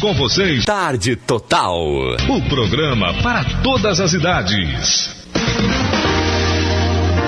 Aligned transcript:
com 0.00 0.14
vocês. 0.14 0.64
Tarde 0.64 1.16
Total. 1.16 1.76
O 2.28 2.42
programa 2.48 3.14
para 3.22 3.44
todas 3.62 4.00
as 4.00 4.12
idades. 4.12 5.10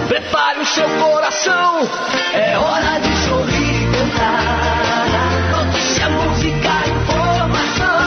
Prepare 0.09 0.61
o 0.61 0.67
seu 0.67 0.89
coração, 0.89 1.89
é 2.33 2.59
hora 2.59 2.99
de 3.01 3.17
sorrir 3.25 3.83
e 3.83 3.93
cantar. 3.93 5.65
Notícia, 5.65 6.09
música, 6.11 6.71
informação. 6.89 8.01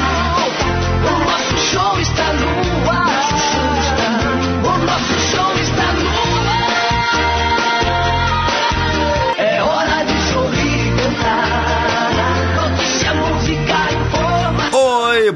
O 1.07 1.19
nosso 1.25 1.57
show 1.57 1.99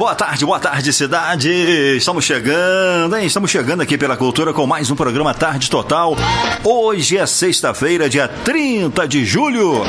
boa 0.08 0.16
tarde, 0.16 0.46
boa 0.46 0.60
tarde, 0.60 0.94
cidade. 0.94 1.52
Estamos 1.98 2.24
chegando, 2.24 3.18
hein? 3.18 3.26
Estamos 3.26 3.52
chegando 3.52 3.82
aqui 3.82 3.98
pela 3.98 4.16
Cultura 4.16 4.54
com 4.54 4.66
mais 4.66 4.90
um 4.90 4.96
programa 4.96 5.34
Tarde 5.34 5.70
Total. 5.70 6.16
Hoje 6.64 7.18
é 7.18 7.26
sexta-feira, 7.26 8.10
dia 8.10 8.26
30 8.26 9.06
de 9.06 9.26
julho 9.26 9.82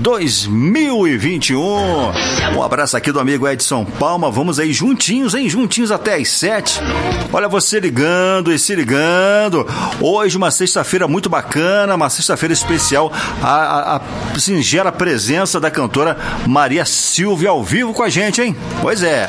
2021. 0.00 1.60
Um 2.56 2.62
abraço 2.62 2.96
aqui 2.96 3.12
do 3.12 3.20
amigo 3.20 3.46
Edson 3.46 3.84
Palma. 3.84 4.30
Vamos 4.30 4.58
aí 4.58 4.72
juntinhos, 4.72 5.34
hein? 5.34 5.50
Juntinhos 5.50 5.92
até 5.92 6.14
às 6.14 6.30
sete. 6.30 6.80
Olha 7.30 7.46
você 7.46 7.78
ligando 7.78 8.50
e 8.50 8.58
se 8.58 8.74
ligando. 8.74 9.66
Hoje, 10.00 10.34
uma 10.38 10.50
sexta-feira 10.50 11.06
muito 11.06 11.28
bacana, 11.28 11.94
uma 11.94 12.08
sexta-feira 12.08 12.54
especial. 12.54 13.12
A, 13.42 13.52
a, 13.52 13.96
a 13.96 14.00
singela 14.38 14.90
presença 14.90 15.60
da 15.60 15.70
cantora 15.70 16.16
Maria 16.46 16.86
Silvia 16.86 17.50
ao 17.50 17.62
vivo 17.62 17.92
com 17.92 18.02
a 18.02 18.08
gente, 18.08 18.40
hein? 18.40 18.56
Pois 18.80 19.02
é. 19.02 19.28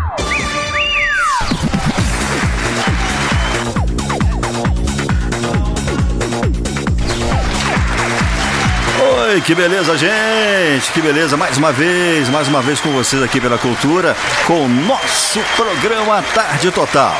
Oi, 9.23 9.39
que 9.41 9.53
beleza, 9.53 9.95
gente! 9.95 10.91
Que 10.91 10.99
beleza, 10.99 11.37
mais 11.37 11.55
uma 11.55 11.71
vez, 11.71 12.27
mais 12.29 12.47
uma 12.47 12.59
vez 12.59 12.81
com 12.81 12.89
vocês 12.91 13.21
aqui 13.21 13.39
pela 13.39 13.57
Cultura, 13.57 14.15
com 14.47 14.65
o 14.65 14.67
nosso 14.67 15.39
programa 15.55 16.23
Tarde 16.33 16.71
Total. 16.71 17.15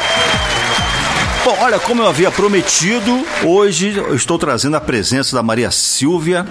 Bom, 1.44 1.58
olha, 1.60 1.80
como 1.80 2.04
eu 2.04 2.08
havia 2.08 2.30
prometido, 2.30 3.26
hoje 3.44 3.96
eu 3.98 4.14
estou 4.14 4.38
trazendo 4.38 4.78
a 4.78 4.82
presença 4.82 5.36
da 5.36 5.42
Maria 5.42 5.72
Silvia. 5.72 6.46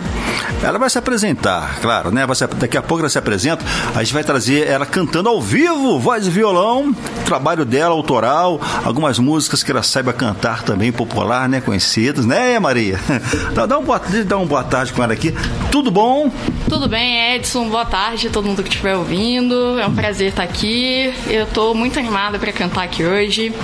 Ela 0.64 0.78
vai 0.80 0.90
se 0.90 0.98
apresentar, 0.98 1.78
claro, 1.80 2.10
né? 2.10 2.26
Se- 2.34 2.46
daqui 2.48 2.76
a 2.76 2.82
pouco 2.82 3.00
ela 3.02 3.08
se 3.08 3.16
apresenta. 3.16 3.64
A 3.94 4.02
gente 4.02 4.12
vai 4.12 4.24
trazer 4.24 4.66
ela 4.66 4.84
cantando 4.84 5.28
ao 5.28 5.40
vivo, 5.40 5.98
voz 6.00 6.26
e 6.26 6.30
violão, 6.30 6.92
trabalho 7.24 7.64
dela, 7.64 7.94
autoral, 7.94 8.60
algumas 8.84 9.18
músicas 9.20 9.62
que 9.62 9.70
ela 9.70 9.82
saiba 9.82 10.12
cantar 10.12 10.64
também, 10.64 10.90
popular, 10.90 11.48
né? 11.48 11.60
Conhecidas, 11.60 12.26
né, 12.26 12.58
Maria? 12.58 12.98
Dá, 13.54 13.78
um 13.78 13.84
boa, 13.84 14.00
dá 14.26 14.36
uma 14.36 14.46
boa 14.46 14.64
tarde 14.64 14.92
com 14.92 15.02
ela 15.04 15.12
aqui. 15.12 15.32
Tudo 15.70 15.90
bom? 15.90 16.30
Tudo 16.68 16.88
bem, 16.88 17.36
Edson? 17.36 17.68
Boa 17.68 17.84
tarde 17.84 18.26
a 18.26 18.30
todo 18.30 18.44
mundo 18.46 18.62
que 18.62 18.68
estiver 18.68 18.96
ouvindo. 18.96 19.78
É 19.78 19.86
um 19.86 19.94
prazer 19.94 20.30
estar 20.30 20.42
aqui. 20.42 21.12
Eu 21.28 21.46
tô 21.46 21.74
muito 21.74 21.96
animada 21.98 22.38
para 22.40 22.52
cantar 22.52 22.82
aqui 22.82 23.04
hoje. 23.04 23.54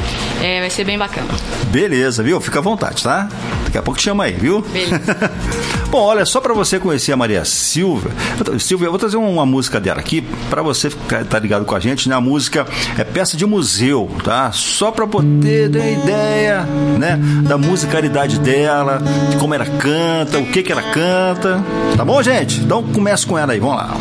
É, 0.41 0.61
vai 0.61 0.71
ser 0.71 0.85
bem 0.85 0.97
bacana. 0.97 1.16
Beleza, 1.71 2.23
viu? 2.23 2.41
Fica 2.41 2.59
à 2.59 2.63
vontade, 2.63 3.03
tá? 3.03 3.29
Daqui 3.65 3.79
a 3.79 3.83
pouco 3.83 3.99
te 3.99 4.05
chama 4.05 4.25
aí, 4.25 4.33
viu? 4.33 4.63
Beleza. 4.63 5.01
Bom, 5.91 6.03
olha, 6.03 6.25
só 6.25 6.41
pra 6.41 6.53
você 6.53 6.79
conhecer 6.79 7.13
a 7.13 7.17
Maria 7.17 7.45
Silva, 7.45 8.11
Silvia, 8.59 8.87
eu 8.87 8.91
vou 8.91 8.99
trazer 8.99 9.17
uma 9.17 9.47
música 9.47 9.79
dela 9.79 10.01
aqui 10.01 10.27
pra 10.51 10.63
você 10.63 10.91
ficar 10.91 11.25
tá 11.25 11.39
ligado 11.39 11.65
com 11.65 11.75
a 11.75 11.81
gente, 11.81 12.09
né? 12.09 12.15
A 12.15 12.21
música 12.21 12.67
é 12.99 13.05
peça 13.05 13.37
de 13.37 13.47
museu, 13.47 14.11
tá? 14.25 14.51
Só 14.53 14.91
pra 14.91 15.07
poder 15.07 15.71
ter 15.71 15.93
ideia, 15.93 16.63
né, 16.99 17.19
da 17.49 17.57
musicalidade 17.57 18.39
dela, 18.41 19.01
de 19.31 19.37
como 19.37 19.55
ela 19.55 19.67
canta, 19.67 20.39
o 20.39 20.47
que 20.47 20.63
que 20.63 20.73
ela 20.73 20.83
canta. 20.83 21.63
Tá 21.97 22.05
bom, 22.05 22.23
gente? 22.23 22.61
Então 22.61 22.83
começa 22.83 23.27
com 23.27 23.39
ela 23.39 23.53
aí, 23.53 23.61
vamos 23.61 23.77
lá. 23.77 23.97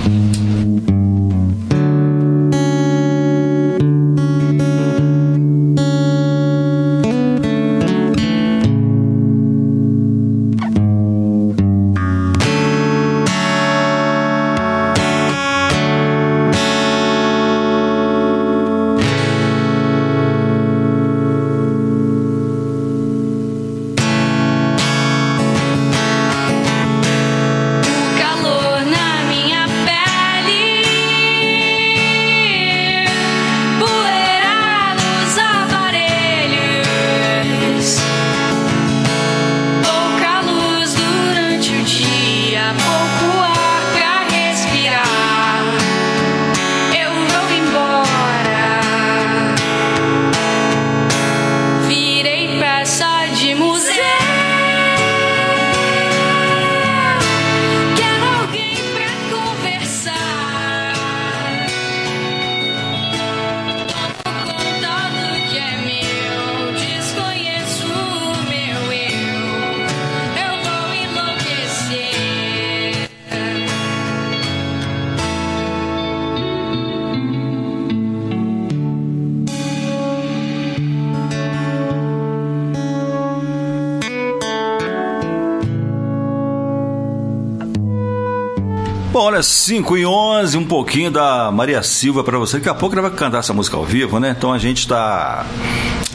Bom, 89.15 89.21
olha, 89.21 89.41
5 89.41 89.95
e 89.95 90.05
11, 90.05 90.57
um 90.57 90.65
pouquinho 90.65 91.09
da 91.09 91.49
Maria 91.49 91.81
Silva 91.81 92.21
pra 92.21 92.37
você. 92.37 92.57
Daqui 92.57 92.67
a 92.67 92.73
pouco 92.73 92.93
ela 92.93 93.07
vai 93.07 93.17
cantar 93.17 93.37
essa 93.37 93.53
música 93.53 93.77
ao 93.77 93.85
vivo, 93.85 94.19
né? 94.19 94.35
Então 94.37 94.51
a 94.51 94.57
gente 94.57 94.79
está 94.79 95.45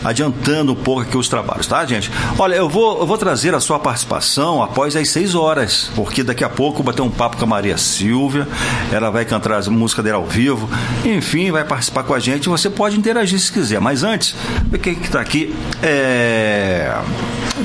adiantando 0.05 0.73
um 0.73 0.75
pouco 0.75 1.01
aqui 1.01 1.17
os 1.17 1.27
trabalhos, 1.27 1.67
tá, 1.67 1.83
gente? 1.87 2.11
Olha, 2.39 2.57
eu 2.57 2.69
vou, 2.69 3.01
eu 3.01 3.07
vou 3.07 3.17
trazer 3.17 3.55
a 3.55 3.61
sua 3.61 3.79
participação 3.79 4.63
após 4.63 4.95
as 4.97 5.09
6 5.09 5.35
horas, 5.35 5.91
porque 5.97 6.23
daqui 6.23 6.45
a 6.45 6.49
pouco 6.51 6.81
eu 6.81 6.85
vou 6.85 6.93
bater 6.93 7.01
um 7.01 7.11
papo 7.11 7.39
com 7.39 7.45
a 7.45 7.49
Maria 7.49 7.79
Silvia. 7.79 8.47
Ela 8.93 9.09
vai 9.09 9.25
cantar 9.25 9.55
as 9.55 9.67
músicas 9.67 10.05
dela 10.05 10.19
ao 10.19 10.27
vivo. 10.27 10.69
Enfim, 11.03 11.51
vai 11.51 11.65
participar 11.65 12.03
com 12.03 12.13
a 12.13 12.19
gente. 12.19 12.51
Você 12.51 12.69
pode 12.69 12.99
interagir 12.99 13.41
se 13.41 13.51
quiser. 13.51 13.81
Mas 13.81 14.05
antes, 14.05 14.37
quem 14.83 14.95
que 14.95 15.09
tá 15.09 15.23
aqui. 15.23 15.57
É. 15.83 16.95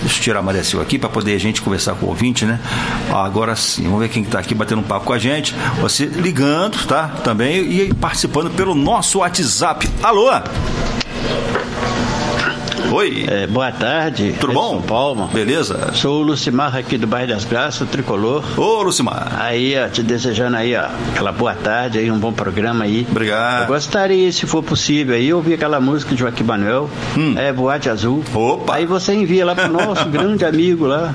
Deixa 0.06 0.20
eu 0.20 0.24
tirar 0.24 0.40
a 0.40 0.44
Maria 0.44 0.64
Silva 0.64 0.86
aqui 0.86 1.00
para 1.00 1.10
poder 1.10 1.34
a 1.34 1.40
gente 1.40 1.64
conversar 1.64 1.96
com 1.96 2.06
o 2.06 2.10
ouvinte, 2.10 2.46
né? 2.46 2.60
Agora 3.12 3.56
sim, 3.56 3.86
vamos 3.86 4.02
ver 4.02 4.10
quem 4.10 4.22
está 4.22 4.38
aqui 4.38 4.54
batendo 4.54 4.82
um 4.82 4.84
papo 4.84 5.08
com 5.08 5.14
a 5.14 5.18
gente. 5.18 5.56
Você 5.82 6.06
ligando, 6.06 6.78
tá? 6.86 7.08
Também 7.08 7.58
e 7.58 7.92
participando 7.92 8.52
pelo 8.52 8.76
nosso 8.76 9.18
WhatsApp. 9.18 9.90
Alô? 10.04 10.30
Oi. 12.96 13.26
É, 13.28 13.46
boa 13.46 13.74
tarde. 13.74 14.34
Tudo 14.40 14.54
bom? 14.54 14.78
Edson 14.78 14.88
Palma. 14.88 15.28
Beleza? 15.28 15.92
Sou 15.94 16.22
o 16.22 16.24
Lucimar 16.24 16.78
aqui 16.78 16.98
do 16.98 17.06
bairro 17.06 17.28
das 17.28 17.44
Graças, 17.44 17.90
tricolor. 17.90 18.42
Ô, 18.58 18.84
Lucimar. 18.84 19.36
Aí, 19.38 19.76
ó, 19.78 19.90
te 19.90 20.02
desejando 20.02 20.56
aí, 20.56 20.74
ó, 20.78 20.86
aquela 21.12 21.34
boa 21.34 21.54
tarde 21.54 22.00
aí, 22.00 22.10
um 22.10 22.18
bom 22.18 22.32
programa 22.32 22.86
aí. 22.86 23.06
Obrigado. 23.12 23.64
Eu 23.64 23.68
gostaria, 23.68 24.32
se 24.32 24.46
for 24.46 24.64
possível, 24.64 25.14
aí 25.14 25.34
ouvir 25.34 25.56
aquela 25.56 25.82
música 25.82 26.16
de 26.16 26.22
Joaquim 26.22 26.46
Manuel, 26.46 26.90
é 27.36 27.52
Boate 27.52 27.90
Azul. 27.90 28.24
Hum. 28.34 28.40
Opa. 28.40 28.76
Aí 28.76 28.86
você 28.86 29.14
envia 29.14 29.46
lá 29.46 29.54
pro 29.54 29.70
nosso 29.70 30.08
grande 30.08 30.46
amigo 30.46 30.86
lá, 30.88 31.14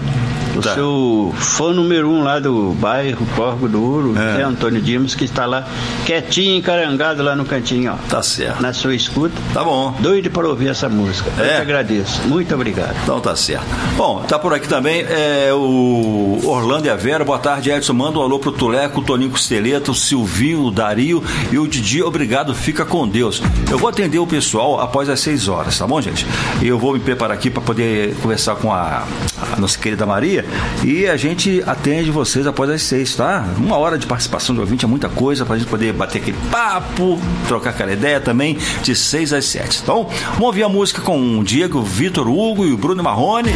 o 0.56 0.60
Tá. 0.60 0.74
seu 0.74 1.34
fã 1.36 1.72
número 1.72 2.08
um 2.08 2.22
lá 2.22 2.38
do 2.38 2.72
bairro 2.80 3.26
Corvo 3.36 3.68
do 3.68 3.82
Ouro, 3.82 4.14
É. 4.18 4.42
Antônio 4.42 4.80
Dimas, 4.80 5.14
que 5.14 5.24
está 5.24 5.46
lá 5.46 5.66
quietinho, 6.06 6.56
encarangado 6.56 7.22
lá 7.22 7.34
no 7.36 7.44
cantinho, 7.44 7.92
ó. 7.92 8.08
Tá 8.08 8.22
certo. 8.22 8.60
Na 8.60 8.72
sua 8.72 8.94
escuta. 8.94 9.34
Tá 9.54 9.62
bom. 9.64 9.94
Doido 10.00 10.30
para 10.30 10.48
ouvir 10.48 10.68
essa 10.68 10.88
música. 10.88 11.30
Eu 11.38 11.44
É. 11.44 11.56
te 11.56 11.60
agradeço. 11.62 12.22
Muito 12.26 12.54
obrigado. 12.54 12.94
Então 13.02 13.20
tá 13.20 13.34
certo. 13.36 13.64
Bom, 13.96 14.22
tá 14.26 14.38
por 14.38 14.52
aqui 14.54 14.68
também 14.68 15.00
é, 15.08 15.50
o 15.52 16.40
Orlando 16.44 16.86
e 16.86 16.90
a 16.90 16.96
Vera. 16.96 17.24
Boa 17.24 17.38
tarde, 17.38 17.70
Edson. 17.70 17.92
Manda 17.92 18.18
um 18.18 18.22
alô 18.22 18.38
pro 18.38 18.52
Tuleco, 18.52 19.00
o 19.00 19.04
Toninho 19.04 19.30
Costeleta, 19.30 19.90
o 19.90 19.94
Silvinho, 19.94 20.64
o 20.64 20.70
Dario 20.70 21.22
e 21.52 21.58
o 21.58 21.66
Didi. 21.66 22.02
Obrigado, 22.02 22.54
fica 22.54 22.84
com 22.84 23.06
Deus. 23.08 23.42
Eu 23.70 23.78
vou 23.78 23.88
atender 23.88 24.18
o 24.18 24.26
pessoal 24.26 24.80
após 24.80 25.08
as 25.08 25.20
6 25.20 25.48
horas, 25.48 25.78
tá 25.78 25.86
bom, 25.86 26.00
gente? 26.00 26.26
E 26.62 26.66
eu 26.68 26.78
vou 26.78 26.92
me 26.94 27.00
preparar 27.00 27.36
aqui 27.36 27.50
para 27.50 27.62
poder 27.62 28.14
conversar 28.22 28.56
com 28.56 28.72
a, 28.72 29.04
a 29.52 29.56
nossa 29.58 29.78
querida 29.78 30.04
Maria 30.06 30.39
e 30.84 31.06
a 31.06 31.16
gente 31.16 31.62
atende 31.66 32.10
vocês 32.10 32.46
após 32.46 32.70
as 32.70 32.82
6, 32.82 33.16
tá? 33.16 33.44
Uma 33.56 33.76
hora 33.76 33.98
de 33.98 34.06
participação 34.06 34.54
de 34.54 34.60
ouvinte 34.60 34.84
é 34.84 34.88
muita 34.88 35.08
coisa 35.08 35.44
pra 35.44 35.56
gente 35.56 35.68
poder 35.68 35.92
bater 35.92 36.18
aquele 36.18 36.38
papo, 36.50 37.20
trocar 37.48 37.70
aquela 37.70 37.92
ideia 37.92 38.20
também, 38.20 38.58
de 38.82 38.94
6 38.94 39.32
às 39.32 39.44
7. 39.44 39.80
Então, 39.82 40.08
vamos 40.32 40.46
ouvir 40.46 40.62
a 40.62 40.68
música 40.68 41.02
com 41.02 41.38
o 41.38 41.44
Diego, 41.44 41.78
o 41.78 41.82
Vitor 41.82 42.28
Hugo 42.28 42.64
e 42.64 42.72
o 42.72 42.76
Bruno 42.76 43.02
Marrone. 43.02 43.52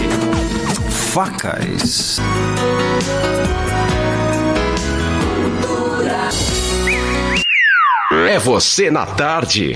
Facas. 0.90 2.20
É 8.28 8.38
você 8.38 8.90
na 8.90 9.06
tarde. 9.06 9.74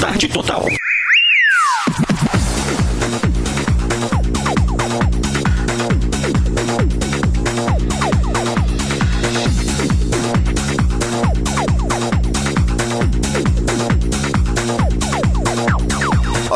Tarde 0.00 0.28
total. 0.28 0.66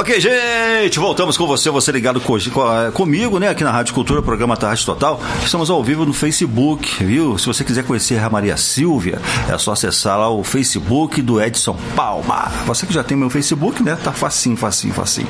Ok, 0.06 0.20
gente, 0.20 1.00
voltamos 1.00 1.36
com 1.36 1.48
você, 1.48 1.68
você 1.68 1.90
ligado 1.90 2.20
co- 2.20 2.38
co- 2.52 2.92
comigo, 2.92 3.40
né, 3.40 3.48
aqui 3.48 3.64
na 3.64 3.72
Rádio 3.72 3.92
Cultura, 3.92 4.22
programa 4.22 4.56
Tarde 4.56 4.86
Total. 4.86 5.20
Estamos 5.44 5.68
ao 5.68 5.82
vivo 5.82 6.06
no 6.06 6.12
Facebook, 6.12 7.02
viu? 7.04 7.36
Se 7.36 7.44
você 7.46 7.64
quiser 7.64 7.82
conhecer 7.82 8.22
a 8.22 8.30
Maria 8.30 8.56
Silvia, 8.56 9.20
é 9.52 9.58
só 9.58 9.72
acessar 9.72 10.16
lá 10.16 10.30
o 10.30 10.44
Facebook 10.44 11.20
do 11.20 11.42
Edson 11.42 11.76
Palma. 11.96 12.52
Você 12.66 12.86
que 12.86 12.94
já 12.94 13.02
tem 13.02 13.16
meu 13.16 13.28
Facebook, 13.28 13.82
né, 13.82 13.98
tá 14.00 14.12
facinho, 14.12 14.56
facinho, 14.56 14.94
facinho. 14.94 15.26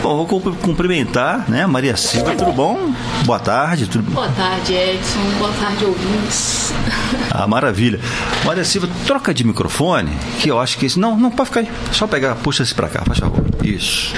Bom, 0.00 0.24
vou 0.24 0.26
cum- 0.40 0.54
cumprimentar, 0.54 1.44
né, 1.50 1.66
Maria 1.66 1.96
Silvia, 1.96 2.36
tudo 2.36 2.52
bom? 2.52 2.92
Boa 3.24 3.40
tarde, 3.40 3.88
tudo 3.88 4.08
Boa 4.12 4.28
tarde, 4.28 4.72
Edson. 4.72 5.18
Boa 5.40 5.52
tarde, 5.60 5.84
ouvintes. 5.84 6.72
ah, 7.28 7.48
maravilha. 7.48 7.98
Maria 8.44 8.64
Silva, 8.64 8.88
troca 9.04 9.34
de 9.34 9.42
microfone, 9.42 10.12
que 10.38 10.48
eu 10.48 10.60
acho 10.60 10.78
que 10.78 10.86
esse. 10.86 10.96
Não, 10.98 11.16
não, 11.18 11.28
pode 11.32 11.48
ficar 11.48 11.60
aí. 11.60 11.68
Só 11.90 12.06
pegar, 12.06 12.36
puxa 12.36 12.62
esse 12.62 12.72
pra 12.72 12.88
cá, 12.88 13.02
faz 13.04 13.18
favor. 13.18 13.44
Isso. 13.64 14.14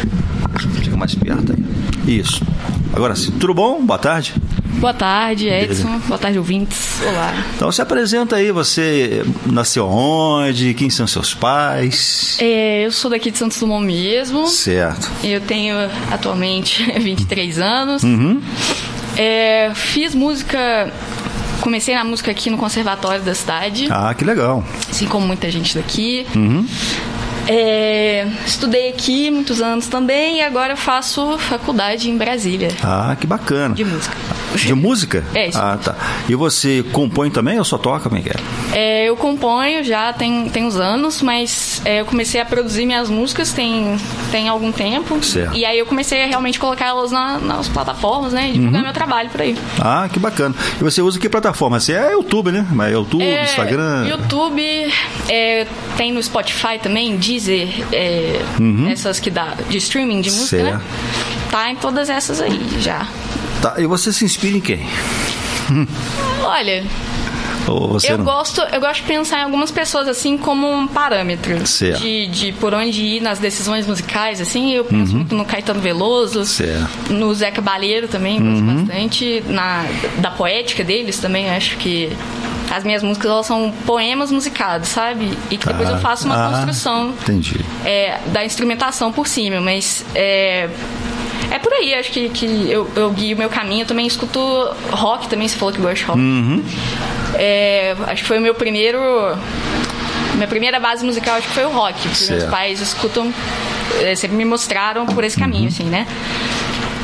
Fica 0.82 0.96
mais 0.96 1.14
perto 1.14 1.52
aí. 1.52 2.18
Isso. 2.18 2.42
Agora 2.92 3.14
sim, 3.16 3.30
tudo 3.32 3.54
bom? 3.54 3.84
Boa 3.84 3.98
tarde. 3.98 4.34
Boa 4.78 4.92
tarde, 4.92 5.48
Edson. 5.48 5.98
Boa 6.06 6.18
tarde, 6.18 6.38
ouvintes. 6.38 7.00
Olá. 7.06 7.32
Então 7.56 7.70
se 7.72 7.80
apresenta 7.80 8.36
aí, 8.36 8.50
você 8.52 9.24
nasceu 9.46 9.86
onde? 9.86 10.74
Quem 10.74 10.90
são 10.90 11.06
seus 11.06 11.32
pais? 11.32 12.36
É, 12.40 12.84
eu 12.84 12.92
sou 12.92 13.10
daqui 13.10 13.30
de 13.30 13.38
Santos 13.38 13.58
Dumont 13.58 13.84
mesmo. 13.86 14.46
Certo. 14.46 15.10
Eu 15.22 15.40
tenho 15.40 15.74
atualmente 16.10 16.82
23 17.00 17.58
anos. 17.58 18.02
Uhum. 18.02 18.40
É, 19.16 19.70
fiz 19.74 20.14
música. 20.14 20.92
Comecei 21.60 21.94
na 21.94 22.04
música 22.04 22.30
aqui 22.30 22.50
no 22.50 22.58
Conservatório 22.58 23.22
da 23.22 23.34
cidade, 23.34 23.88
Ah, 23.90 24.12
que 24.12 24.22
legal. 24.22 24.62
assim 24.90 25.06
como 25.06 25.26
muita 25.26 25.50
gente 25.50 25.74
daqui. 25.74 26.26
Uhum. 26.36 26.66
É, 27.48 28.26
estudei 28.46 28.88
aqui 28.88 29.30
muitos 29.30 29.60
anos 29.60 29.86
também 29.86 30.38
e 30.38 30.42
agora 30.42 30.76
faço 30.76 31.36
faculdade 31.38 32.10
em 32.10 32.16
Brasília 32.16 32.68
Ah, 32.82 33.16
que 33.20 33.26
bacana. 33.26 33.74
de 33.74 33.84
música. 33.84 34.16
De 34.54 34.72
música? 34.74 35.24
É, 35.34 35.48
isso. 35.48 35.58
Ah, 35.58 35.76
tá. 35.82 35.96
E 36.28 36.34
você 36.34 36.84
compõe 36.92 37.28
também 37.30 37.58
ou 37.58 37.64
só 37.64 37.76
toca? 37.76 38.08
Como 38.08 38.16
é 38.16 38.24
é? 38.72 39.02
É, 39.04 39.08
eu 39.08 39.16
componho 39.16 39.82
já 39.82 40.12
tem, 40.12 40.48
tem 40.48 40.64
uns 40.64 40.76
anos, 40.76 41.20
mas 41.22 41.82
é, 41.84 42.00
eu 42.00 42.04
comecei 42.06 42.40
a 42.40 42.44
produzir 42.44 42.86
minhas 42.86 43.10
músicas 43.10 43.52
tem, 43.52 43.96
tem 44.30 44.48
algum 44.48 44.70
tempo. 44.70 45.22
Certo. 45.24 45.56
E 45.56 45.64
aí 45.64 45.78
eu 45.78 45.86
comecei 45.86 46.22
a 46.22 46.26
realmente 46.26 46.58
colocar 46.58 46.86
elas 46.86 47.10
na- 47.10 47.38
nas 47.38 47.68
plataformas, 47.68 48.32
né? 48.32 48.48
E 48.50 48.52
divulgar 48.52 48.78
Uhum. 48.80 48.84
meu 48.84 48.92
trabalho 48.92 49.28
por 49.30 49.40
aí. 49.42 49.56
Ah, 49.80 50.08
que 50.12 50.18
bacana. 50.20 50.54
E 50.80 50.84
você 50.84 51.02
usa 51.02 51.18
que 51.18 51.28
plataforma? 51.28 51.80
Você 51.80 51.92
é 51.92 52.12
YouTube, 52.12 52.52
né? 52.52 52.64
Mas 52.70 52.90
é 52.90 52.92
YouTube, 52.94 53.24
Instagram. 53.42 54.06
YouTube, 54.08 54.62
tem 55.96 56.12
no 56.12 56.22
Spotify 56.22 56.78
também, 56.80 57.16
Deezer, 57.16 57.33
é, 57.92 58.40
essas 58.90 59.18
que 59.20 59.30
dá 59.30 59.54
de 59.68 59.78
streaming 59.78 60.20
de 60.20 60.30
música, 60.30 60.62
né? 60.62 60.72
Uhum. 60.72 60.78
Certo. 60.78 61.50
Tá 61.50 61.70
em 61.70 61.76
todas 61.76 62.08
essas 62.10 62.40
aí 62.40 62.60
já. 62.80 63.06
Tá, 63.62 63.74
e 63.78 63.86
você 63.86 64.12
se 64.12 64.24
inspira 64.24 64.56
em 64.56 64.60
quem? 64.60 64.86
Olha, 66.44 66.84
eu 67.66 68.18
não? 68.18 68.24
gosto, 68.24 68.60
eu 68.60 68.80
gosto 68.80 69.00
de 69.00 69.06
pensar 69.08 69.40
em 69.40 69.44
algumas 69.44 69.70
pessoas 69.70 70.06
assim 70.06 70.36
como 70.36 70.70
um 70.70 70.86
parâmetro 70.86 71.66
Certo. 71.66 72.00
de, 72.02 72.26
de 72.26 72.52
por 72.52 72.74
onde 72.74 73.00
ir 73.02 73.20
nas 73.22 73.38
decisões 73.38 73.86
musicais, 73.86 74.40
assim, 74.40 74.72
eu 74.72 74.84
penso 74.84 75.14
muito 75.16 75.34
no 75.34 75.44
Caetano 75.44 75.80
Veloso, 75.80 76.40
Uhum. 76.40 76.44
Certo. 76.44 77.10
Uhum. 77.10 77.18
no 77.18 77.34
Zé 77.34 77.50
Cabaleiro 77.50 78.06
também, 78.08 78.38
gosto 78.42 78.64
bastante, 78.64 79.42
na 79.48 79.84
da 80.18 80.30
poética 80.30 80.84
deles 80.84 81.18
também, 81.18 81.48
acho 81.50 81.76
que 81.78 82.10
as 82.70 82.82
minhas 82.84 83.02
músicas 83.02 83.30
elas 83.30 83.46
são 83.46 83.72
poemas 83.86 84.30
musicados, 84.30 84.88
sabe? 84.88 85.36
E 85.50 85.56
que 85.56 85.66
depois 85.66 85.88
eu 85.88 85.98
faço 85.98 86.26
uma 86.26 86.46
Ah, 86.46 86.50
construção 86.50 87.14
é, 87.84 88.18
da 88.26 88.44
instrumentação 88.44 89.12
por 89.12 89.26
cima, 89.28 89.60
mas 89.60 90.04
é, 90.14 90.68
é 91.50 91.58
por 91.58 91.72
aí, 91.72 91.94
acho 91.94 92.10
que, 92.10 92.28
que 92.30 92.70
eu, 92.70 92.90
eu 92.96 93.10
guio 93.10 93.36
o 93.36 93.38
meu 93.38 93.48
caminho. 93.48 93.82
Eu 93.82 93.86
também 93.86 94.06
escuto 94.06 94.40
rock 94.90 95.28
também, 95.28 95.46
você 95.46 95.56
falou 95.56 95.72
que 95.74 95.80
gosta 95.80 95.96
de 95.96 96.04
rock. 96.04 96.18
Uhum. 96.18 96.64
É, 97.36 97.94
acho 98.06 98.22
que 98.22 98.28
foi 98.28 98.38
o 98.38 98.42
meu 98.42 98.54
primeiro. 98.54 98.98
Minha 100.34 100.48
primeira 100.48 100.80
base 100.80 101.04
musical 101.04 101.36
acho 101.36 101.46
que 101.46 101.54
foi 101.54 101.64
o 101.64 101.70
rock. 101.70 101.94
Porque 101.94 102.08
meus 102.08 102.18
Certo. 102.40 102.50
pais 102.50 102.80
escutam, 102.80 103.32
é, 104.00 104.14
sempre 104.16 104.36
me 104.36 104.44
mostraram 104.44 105.06
por 105.06 105.22
esse 105.22 105.38
caminho, 105.38 105.68
assim, 105.68 105.84
né? 105.84 106.06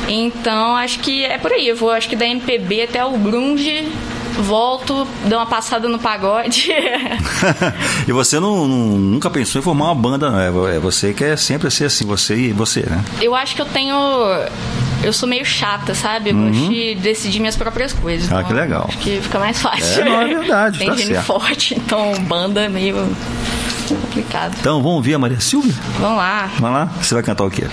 Então 0.07 0.75
acho 0.75 0.99
que 0.99 1.23
é 1.23 1.37
por 1.37 1.51
aí. 1.53 1.67
Eu 1.67 1.75
vou, 1.75 1.91
acho 1.91 2.09
que 2.09 2.15
da 2.15 2.25
MPB 2.25 2.83
até 2.83 3.05
o 3.05 3.11
grunge, 3.11 3.87
volto, 4.39 5.07
dou 5.25 5.37
uma 5.39 5.45
passada 5.45 5.87
no 5.87 5.99
pagode. 5.99 6.71
e 8.07 8.11
você 8.11 8.39
não, 8.39 8.67
não- 8.67 8.97
nunca 8.97 9.29
pensou 9.29 9.59
em 9.59 9.63
formar 9.63 9.85
uma 9.85 9.95
banda, 9.95 10.29
não 10.29 10.39
é? 10.39 10.75
É 10.75 10.79
Você 10.79 11.13
quer 11.13 11.37
sempre 11.37 11.69
ser 11.71 11.85
assim, 11.85 12.05
você 12.05 12.35
e 12.35 12.53
você, 12.53 12.81
né? 12.81 13.03
Eu 13.21 13.35
acho 13.35 13.55
que 13.55 13.61
eu 13.61 13.65
tenho. 13.65 13.95
Eu 15.03 15.11
sou 15.11 15.27
meio 15.27 15.43
chata, 15.43 15.95
sabe? 15.95 16.29
Eu 16.29 16.35
gosto 16.35 16.69
de 16.69 16.93
decidir 16.95 17.39
minhas 17.39 17.55
próprias 17.55 17.91
coisas. 17.91 18.29
Uhum. 18.29 18.37
Ah, 18.37 18.41
então 18.41 18.49
que 18.55 18.61
legal. 18.61 18.85
Acho 18.87 18.97
que 18.99 19.19
fica 19.21 19.39
mais 19.39 19.59
fácil. 19.59 20.01
É, 20.01 20.05
não, 20.05 20.21
é 20.21 20.27
verdade, 20.27 20.77
Tem 20.79 20.87
tá 20.89 20.95
gene 20.95 21.13
certo. 21.13 21.25
forte, 21.25 21.73
então 21.75 22.13
banda 22.25 22.61
é 22.61 22.69
meio 22.69 22.95
complicado. 23.95 24.55
Então 24.59 24.77
vamos 24.81 24.97
ouvir 24.97 25.13
a 25.15 25.19
Maria 25.19 25.39
Silvia? 25.39 25.73
Vamos 25.99 26.17
lá. 26.17 26.49
Vamos 26.59 26.75
lá? 26.79 26.85
Você 27.01 27.13
vai 27.13 27.23
cantar 27.23 27.43
o 27.45 27.49
quê? 27.51 27.63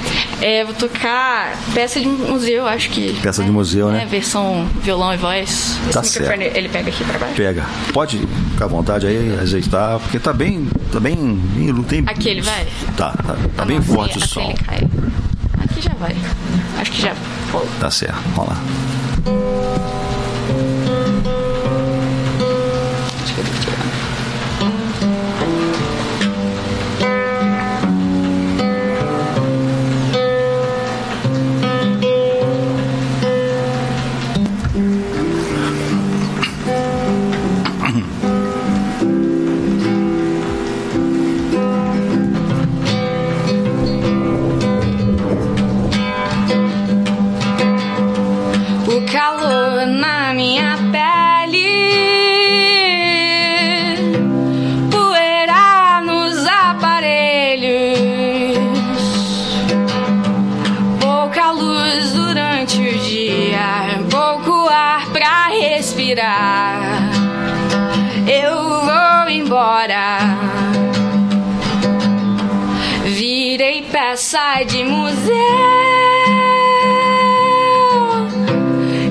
É, 0.40 0.64
vou 0.64 0.74
tocar 0.74 1.56
peça 1.74 2.00
de 2.00 2.06
museu, 2.06 2.66
acho 2.66 2.90
que. 2.90 3.12
Peça 3.20 3.42
de 3.42 3.50
museu, 3.50 3.90
né? 3.90 4.02
É, 4.02 4.06
versão 4.06 4.66
violão 4.82 5.12
e 5.12 5.16
voz. 5.16 5.78
Esse 5.84 5.92
Tá 5.92 6.02
microfone 6.02 6.44
ele 6.54 6.68
pega 6.68 6.88
aqui 6.90 7.04
pra 7.04 7.18
baixo. 7.18 7.34
Pega. 7.34 7.64
Pode 7.92 8.18
ficar 8.52 8.64
à 8.64 8.68
vontade 8.68 9.06
aí, 9.06 9.38
ajeitar, 9.40 9.98
porque 9.98 10.18
tá 10.18 10.32
bem. 10.32 10.68
Tá 10.92 11.00
bem. 11.00 11.40
tem, 11.88 12.04
Aqui 12.06 12.28
ele 12.28 12.42
vai? 12.42 12.66
Tá, 12.96 13.10
tá, 13.10 13.34
tá 13.56 13.62
Ah, 13.62 13.64
bem 13.64 13.80
forte 13.82 14.18
o 14.18 14.26
som. 14.26 14.54
Aqui 14.68 15.80
já 15.80 15.92
vai. 15.98 16.16
Acho 16.80 16.90
que 16.92 17.02
já. 17.02 17.14
Pô. 17.50 17.60
Tá 17.80 17.90
certo, 17.90 18.16
vamos 18.34 18.50
lá. 18.50 18.56
De 74.64 74.82
museu. 74.84 75.34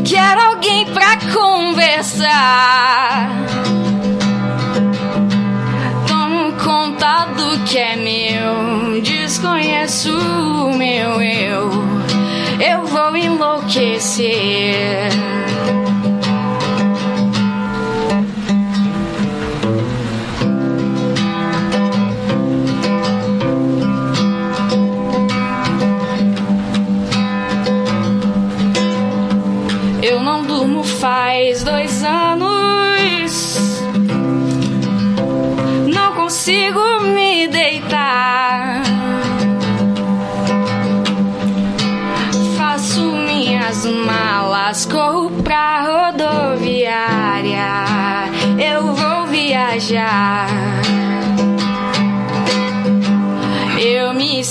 Quero 0.04 0.42
alguém 0.42 0.86
pra 0.88 1.18
conversar. 1.34 3.30
Tomo 6.08 6.52
conta 6.54 7.26
do 7.38 7.60
que 7.64 7.78
é 7.78 7.96
meu. 7.96 9.02
Desconheço 9.02 10.12
o 10.12 10.76
meu 10.76 11.22
eu. 11.22 11.70
Eu 12.60 12.86
vou 12.86 13.16
enlouquecer. 13.16 14.28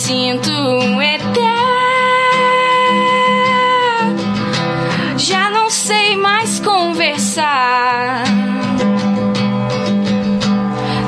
Sinto 0.06 0.52
um 0.52 1.02
ET. 1.02 1.20
Já 5.16 5.50
não 5.50 5.68
sei 5.68 6.16
mais 6.16 6.60
conversar. 6.60 8.22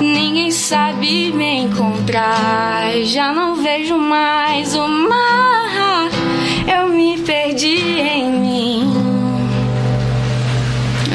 Ninguém 0.00 0.50
sabe 0.50 1.30
me 1.30 1.58
encontrar. 1.58 2.90
Já 3.04 3.32
não 3.32 3.62
vejo 3.62 3.96
mais 3.96 4.74
o 4.74 4.88
mar. 4.88 6.10
Eu 6.66 6.88
me 6.88 7.18
perdi 7.18 8.00
em 8.00 8.32
mim. 8.32 8.94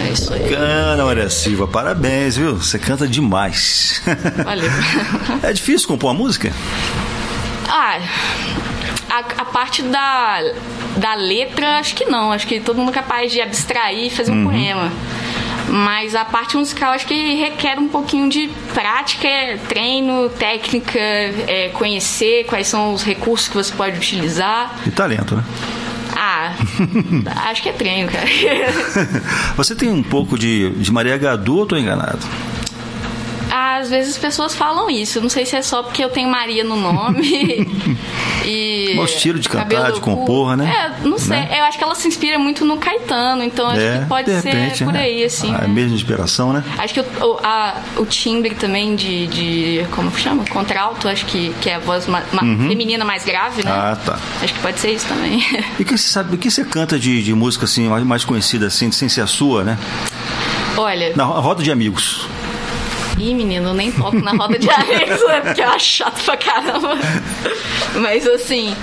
É 0.08 0.14
isso 0.14 0.34
aí. 0.34 0.44
Bacana, 0.44 1.04
Maria 1.04 1.30
Silva. 1.30 1.68
Parabéns, 1.68 2.38
viu? 2.38 2.56
Você 2.56 2.80
canta 2.80 3.06
demais. 3.06 4.02
Valeu. 4.46 4.72
É 5.44 5.52
difícil 5.52 5.90
compor 5.90 6.12
uma 6.12 6.18
música? 6.18 6.54
Ah, 7.76 8.00
a, 9.10 9.20
a 9.42 9.46
parte 9.46 9.82
da, 9.82 10.44
da 10.96 11.16
letra, 11.16 11.80
acho 11.80 11.96
que 11.96 12.06
não. 12.06 12.32
Acho 12.32 12.46
que 12.46 12.60
todo 12.60 12.78
mundo 12.78 12.92
é 12.92 12.94
capaz 12.94 13.32
de 13.32 13.42
abstrair 13.42 14.06
e 14.06 14.10
fazer 14.12 14.32
um 14.32 14.44
poema. 14.46 14.92
Mas 15.70 16.14
a 16.14 16.24
parte 16.24 16.56
musical 16.56 16.92
acho 16.92 17.08
que 17.08 17.36
requer 17.36 17.80
um 17.80 17.88
pouquinho 17.88 18.30
de 18.30 18.48
prática, 18.76 19.28
treino, 19.68 20.30
técnica, 20.30 21.00
é, 21.00 21.72
conhecer 21.74 22.46
quais 22.46 22.68
são 22.68 22.94
os 22.94 23.02
recursos 23.02 23.48
que 23.48 23.56
você 23.56 23.74
pode 23.74 23.98
utilizar. 23.98 24.76
E 24.86 24.92
talento, 24.92 25.36
né? 25.36 25.44
Ah, 26.16 26.54
acho 27.50 27.64
que 27.64 27.70
é 27.70 27.74
treino, 27.74 28.12
cara. 28.12 28.28
Você 29.58 29.76
tem 29.76 29.90
um 29.90 30.04
pouco 30.04 30.38
de, 30.38 30.70
de 30.70 30.92
Maria 30.92 31.18
Gadu 31.18 31.58
ou 31.58 31.66
tô 31.66 31.76
enganado? 31.76 32.20
Às 33.56 33.88
vezes 33.90 34.14
as 34.16 34.18
pessoas 34.18 34.56
falam 34.56 34.90
isso. 34.90 35.22
Não 35.22 35.30
sei 35.30 35.46
se 35.46 35.56
é 35.56 35.62
só 35.62 35.84
porque 35.84 36.04
eu 36.04 36.10
tenho 36.10 36.28
Maria 36.28 36.64
no 36.64 36.76
nome. 36.76 37.68
e. 38.46 38.96
O 38.98 39.06
estilo 39.06 39.38
de 39.40 39.48
cantar, 39.48 39.92
de 39.92 40.00
compor, 40.02 40.58
né? 40.58 40.94
É, 41.04 41.08
não 41.08 41.18
sei. 41.20 41.38
Né? 41.38 41.60
Eu 41.60 41.64
acho 41.66 41.78
que 41.78 41.84
ela 41.84 41.94
se 41.96 42.08
inspira 42.08 42.40
muito 42.40 42.66
no 42.66 42.78
Caetano, 42.78 43.44
então 43.44 43.68
acho 43.68 43.80
que 43.80 44.06
pode 44.08 44.32
de 44.32 44.42
ser 44.42 44.50
repente, 44.54 44.84
por 44.84 44.94
né? 44.94 45.02
aí, 45.02 45.24
assim. 45.24 45.54
A 45.54 45.68
mesma 45.68 45.96
inspiração, 45.96 46.52
né? 46.52 46.64
Acho 46.78 46.94
que 46.96 47.00
o, 47.00 47.06
o, 47.26 47.40
a- 47.44 47.76
o 47.98 48.06
timbre 48.06 48.56
também 48.56 48.96
de, 48.96 49.28
de. 49.28 49.86
Como 49.92 50.10
que 50.12 50.20
chama? 50.20 50.44
Contralto, 50.50 51.08
acho 51.08 51.26
que, 51.26 51.54
que 51.62 51.70
é 51.70 51.76
a 51.76 51.80
voz 51.80 52.08
ma- 52.08 52.24
ma- 52.32 52.42
feminina 52.42 53.06
mais 53.06 53.24
grave, 53.24 53.64
né? 53.64 53.72
Uhum. 53.72 53.78
Ah, 53.78 53.98
tá. 54.04 54.20
Acho 54.42 54.54
que 54.54 54.60
pode 54.62 54.80
ser 54.80 54.92
isso 54.94 55.08
também. 55.08 55.44
E 55.80 55.84
que 55.86 55.98
você 55.98 56.08
sabe, 56.10 56.36
o 56.36 56.38
que 56.38 56.50
você 56.50 56.64
canta 56.64 56.98
de, 57.00 57.22
de 57.24 57.34
música 57.34 57.66
assim, 57.66 57.88
mais, 57.88 58.24
conhecida 58.24 58.68
assim, 58.68 58.92
sem 58.92 59.10
ser 59.10 59.22
a 59.22 59.28
sua, 59.28 59.64
né? 59.64 59.78
Olha, 60.78 61.14
Na 61.16 61.24
ro- 61.24 61.40
roda 61.42 61.64
de 61.64 61.72
amigos. 61.72 62.28
Ih, 63.24 63.34
menino, 63.34 63.70
eu 63.70 63.74
nem 63.74 63.92
toco 63.92 64.20
na 64.20 64.32
roda 64.32 64.60
de 64.60 64.70
amigos, 64.70 65.26
né? 65.28 65.42
Porque 65.42 65.62
eu 65.62 65.70
acho 65.70 65.86
chato 65.86 66.22
pra 66.26 66.36
caramba. 66.38 66.98
Mas 67.96 68.28
assim, 68.28 68.76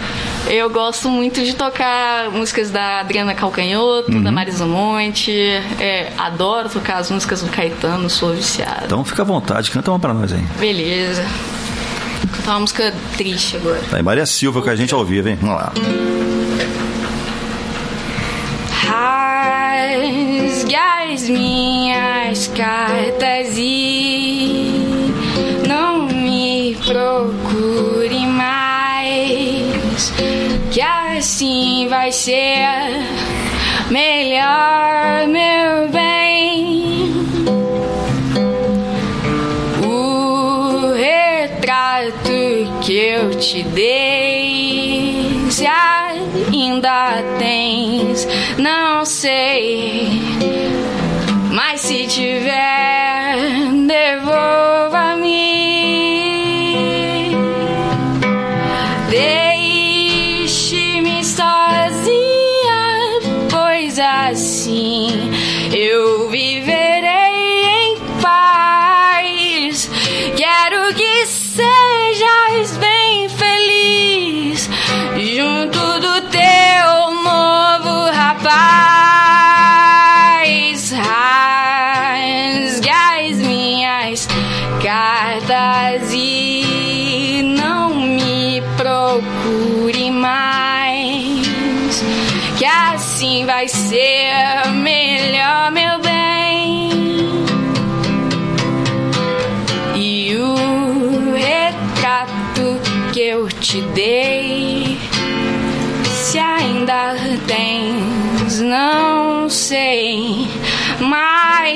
eu 0.49 0.71
gosto 0.71 1.09
muito 1.11 1.43
de 1.43 1.55
tocar 1.55 2.31
músicas 2.31 2.71
da 2.71 3.01
Adriana 3.01 3.35
Calcanhoto, 3.35 4.13
Uhum. 4.13 4.23
da 4.23 4.33
Marisa 4.33 4.65
Monte. 4.65 5.31
É, 5.79 6.11
adoro 6.17 6.69
tocar 6.71 6.97
as 6.99 7.11
músicas 7.11 7.43
do 7.43 7.51
Caetano, 7.51 8.09
sou 8.09 8.33
viciada. 8.35 8.83
Então 8.87 9.05
fica 9.05 9.23
à 9.23 9.25
vontade, 9.25 9.71
canta 9.71 9.91
uma 9.91 9.99
pra 9.99 10.15
nós 10.15 10.33
aí. 10.33 10.43
Beleza. 10.59 11.23
Vou 12.25 12.37
cantar 12.37 12.51
uma 12.53 12.61
música 12.61 12.95
triste 13.17 13.57
agora. 13.57 13.81
Tá 13.91 13.97
aí, 13.99 14.03
Maria 14.03 14.25
Silva 14.27 14.63
com 14.63 14.71
a 14.71 14.77
gente 14.77 14.95
ao 14.95 15.05
vivo, 15.05 15.29
hein? 15.29 15.39
Vamos 15.41 15.57
lá. 15.57 15.73
Rasgue 19.71 20.75
as 20.75 21.29
minhas 21.29 22.49
cartas 22.49 23.57
e 23.57 24.75
não 25.69 26.07
me 26.07 26.77
procure 26.85 28.27
mais, 28.27 30.13
que 30.73 30.81
assim 30.81 31.87
vai 31.89 32.11
ser 32.11 32.67
melhor, 33.91 35.29
meu 35.29 35.89
bem. 35.89 37.15
O 39.85 40.93
retrato 40.95 42.81
que 42.81 42.93
eu 42.93 43.31
te 43.37 43.63
dei, 43.63 45.47
se 45.49 45.65
ainda 46.63 47.23
tens, 47.39 48.27
não 48.59 49.05
sei. 49.05 50.21
Mas 51.51 51.81
se 51.81 52.07
tiver, 52.07 53.10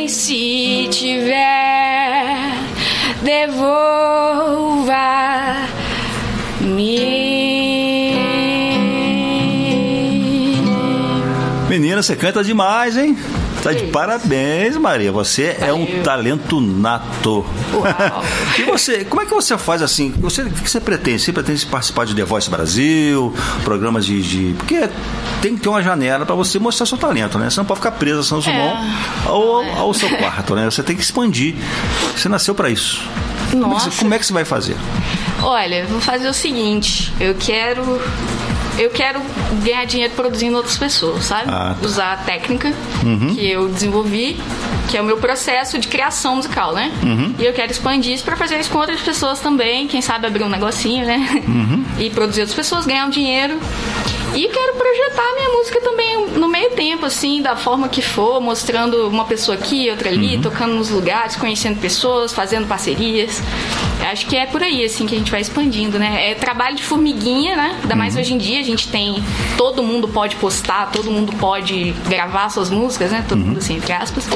Se 0.06 0.88
tiver, 0.90 2.36
devolva-me. 3.22 3.74
Menina, 11.68 12.02
você 12.02 12.14
canta 12.14 12.44
demais, 12.44 12.96
hein? 12.96 13.16
Tá 13.64 13.72
de 13.72 13.86
parabéns, 13.86 14.76
Maria. 14.76 15.10
Você 15.10 15.56
é 15.60 15.72
um 15.72 15.84
Valeu. 15.86 16.02
talento 16.02 16.60
nato. 16.60 17.44
E 18.58 18.62
você, 18.62 19.04
como 19.04 19.22
é 19.22 19.24
que 19.26 19.32
você 19.34 19.56
faz 19.58 19.80
assim? 19.82 20.12
Você, 20.18 20.42
o 20.42 20.50
que 20.50 20.68
você 20.70 20.80
pretende? 20.80 21.20
Você 21.22 21.32
pretende 21.32 21.64
participar 21.66 22.04
de 22.06 22.14
The 22.14 22.24
Voice 22.24 22.48
Brasil, 22.50 23.34
programas 23.64 24.04
de. 24.04 24.22
de- 24.22 24.54
porque 24.54 24.88
tem 25.40 25.54
que 25.56 25.62
ter 25.62 25.68
uma 25.68 25.82
janela 25.82 26.24
para 26.26 26.34
você 26.34 26.58
mostrar 26.58 26.86
seu 26.86 26.98
talento, 26.98 27.38
né? 27.38 27.48
Você 27.50 27.58
não 27.58 27.64
pode 27.64 27.80
ficar 27.80 27.92
preso 27.92 28.20
a 28.20 28.22
São 28.22 28.40
João 28.40 28.76
ao, 29.26 29.64
ao 29.78 29.94
seu 29.94 30.08
quarto, 30.16 30.54
né? 30.54 30.64
Você 30.66 30.82
tem 30.82 30.94
que 30.94 31.02
expandir. 31.02 31.54
Você 32.16 32.28
nasceu 32.28 32.54
para 32.54 32.68
isso. 32.70 33.02
Como 33.50 33.64
é 33.64 33.68
você- 33.68 33.86
Nossa. 33.86 33.90
Como 34.02 34.14
é 34.14 34.18
que 34.18 34.26
você 34.26 34.32
vai 34.32 34.44
fazer? 34.44 34.76
Olha, 35.42 35.84
vou 35.86 36.00
fazer 36.00 36.28
o 36.28 36.32
seguinte, 36.34 37.12
eu 37.20 37.34
quero 37.34 38.00
eu 38.78 38.90
quero 38.90 39.20
ganhar 39.62 39.84
dinheiro 39.84 40.12
produzindo 40.14 40.56
outras 40.56 40.76
pessoas, 40.76 41.24
sabe? 41.24 41.44
Ah, 41.48 41.76
tá. 41.78 41.86
Usar 41.86 42.12
a 42.12 42.16
técnica 42.16 42.72
que 43.34 43.48
eu 43.48 43.68
desenvolvi, 43.68 44.36
que 44.88 44.96
é 44.96 45.02
o 45.02 45.04
meu 45.04 45.16
processo 45.18 45.78
de 45.78 45.88
criação 45.88 46.36
musical, 46.36 46.72
né? 46.74 46.92
E 47.38 47.44
eu 47.44 47.52
quero 47.52 47.70
expandir 47.70 48.12
isso 48.12 48.24
para 48.24 48.36
fazer 48.36 48.58
isso 48.58 48.70
com 48.70 48.78
outras 48.78 49.00
pessoas 49.00 49.40
também, 49.40 49.86
quem 49.86 50.02
sabe 50.02 50.26
abrir 50.26 50.44
um 50.44 50.48
negocinho, 50.48 51.06
né? 51.06 51.42
e 51.98 52.10
produzir 52.10 52.40
outras 52.42 52.56
pessoas, 52.56 52.86
ganhar 52.86 53.06
um 53.06 53.10
dinheiro. 53.10 53.58
E 54.34 54.48
quero 54.48 54.74
projetar 54.74 55.34
minha 55.36 55.48
música 55.50 55.80
também 55.80 56.26
no 56.30 56.48
meio 56.48 56.70
tempo, 56.70 57.06
assim, 57.06 57.40
da 57.40 57.54
forma 57.54 57.88
que 57.88 58.02
for, 58.02 58.40
mostrando 58.40 59.08
uma 59.08 59.24
pessoa 59.24 59.56
aqui, 59.56 59.88
outra 59.90 60.08
ali, 60.08 60.38
tocando 60.38 60.74
nos 60.74 60.90
lugares, 60.90 61.36
conhecendo 61.36 61.80
pessoas, 61.80 62.32
fazendo 62.32 62.66
parcerias. 62.66 63.40
Acho 64.10 64.26
que 64.26 64.36
é 64.36 64.44
por 64.44 64.62
aí, 64.62 64.84
assim, 64.84 65.06
que 65.06 65.14
a 65.14 65.18
gente 65.18 65.30
vai 65.30 65.40
expandindo, 65.40 65.98
né? 65.98 66.30
É 66.30 66.34
trabalho 66.34 66.76
de 66.76 66.82
formiguinha, 66.82 67.56
né? 67.56 67.78
Ainda 67.82 67.94
mais 67.94 68.16
hoje 68.16 68.34
em 68.34 68.38
dia, 68.38 68.60
a 68.60 68.64
gente 68.64 68.88
tem. 68.88 69.22
Todo 69.56 69.82
mundo 69.82 70.08
pode 70.08 70.36
postar, 70.36 70.90
todo 70.90 71.10
mundo 71.10 71.32
pode 71.38 71.92
gravar 72.08 72.48
suas 72.50 72.70
músicas, 72.70 73.12
né? 73.12 73.24
Todo 73.28 73.38
mundo, 73.38 73.58
assim, 73.58 73.76
entre 73.76 73.92
aspas. 73.92 74.28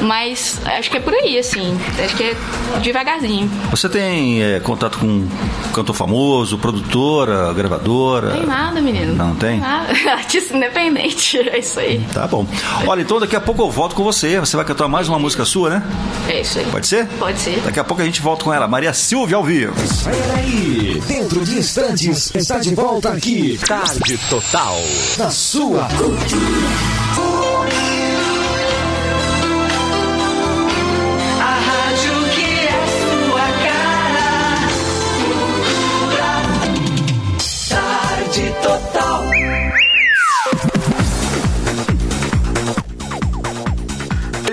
Mas 0.00 0.60
acho 0.64 0.90
que 0.90 0.96
é 0.96 1.00
por 1.00 1.14
aí, 1.14 1.38
assim. 1.38 1.78
Acho 2.02 2.16
que 2.16 2.24
é 2.24 2.36
devagarzinho. 2.82 3.50
Você 3.70 3.88
tem 3.88 4.42
é, 4.42 4.60
contato 4.60 4.98
com 4.98 5.26
cantor 5.72 5.94
famoso, 5.94 6.58
produtora, 6.58 7.52
gravadora? 7.52 8.32
Tem 8.32 8.46
nada, 8.46 8.80
menino. 8.80 9.14
Não 9.14 9.34
tem? 9.34 9.58
nada. 9.58 9.92
Artista 10.12 10.56
independente, 10.56 11.38
é 11.48 11.58
isso 11.58 11.78
aí. 11.80 12.04
Tá 12.12 12.26
bom. 12.26 12.46
Olha, 12.86 13.02
então 13.02 13.20
daqui 13.20 13.36
a 13.36 13.40
pouco 13.40 13.62
eu 13.62 13.70
volto 13.70 13.94
com 13.94 14.04
você. 14.04 14.38
Você 14.40 14.56
vai 14.56 14.64
cantar 14.64 14.88
mais 14.88 15.08
uma 15.08 15.18
música 15.18 15.44
sua, 15.44 15.70
né? 15.70 15.82
É 16.28 16.40
isso 16.40 16.58
aí. 16.58 16.66
Pode 16.66 16.86
ser? 16.86 17.06
Pode 17.18 17.38
ser. 17.38 17.60
Daqui 17.60 17.80
a 17.80 17.84
pouco 17.84 18.02
a 18.02 18.04
gente 18.04 18.20
volta 18.20 18.44
com 18.44 18.52
ela. 18.52 18.68
Maria 18.68 18.92
Silvia 18.92 19.36
ao 19.36 19.44
vivo. 19.44 19.74
Peraí, 20.04 21.02
dentro 21.06 21.44
de 21.44 21.58
instantes 21.58 22.34
está 22.34 22.58
de 22.58 22.74
volta 22.74 23.10
aqui. 23.10 23.58
Tarde 23.66 24.18
Total. 24.28 24.76
Na 25.16 25.30
sua 25.30 25.86
A 25.86 26.87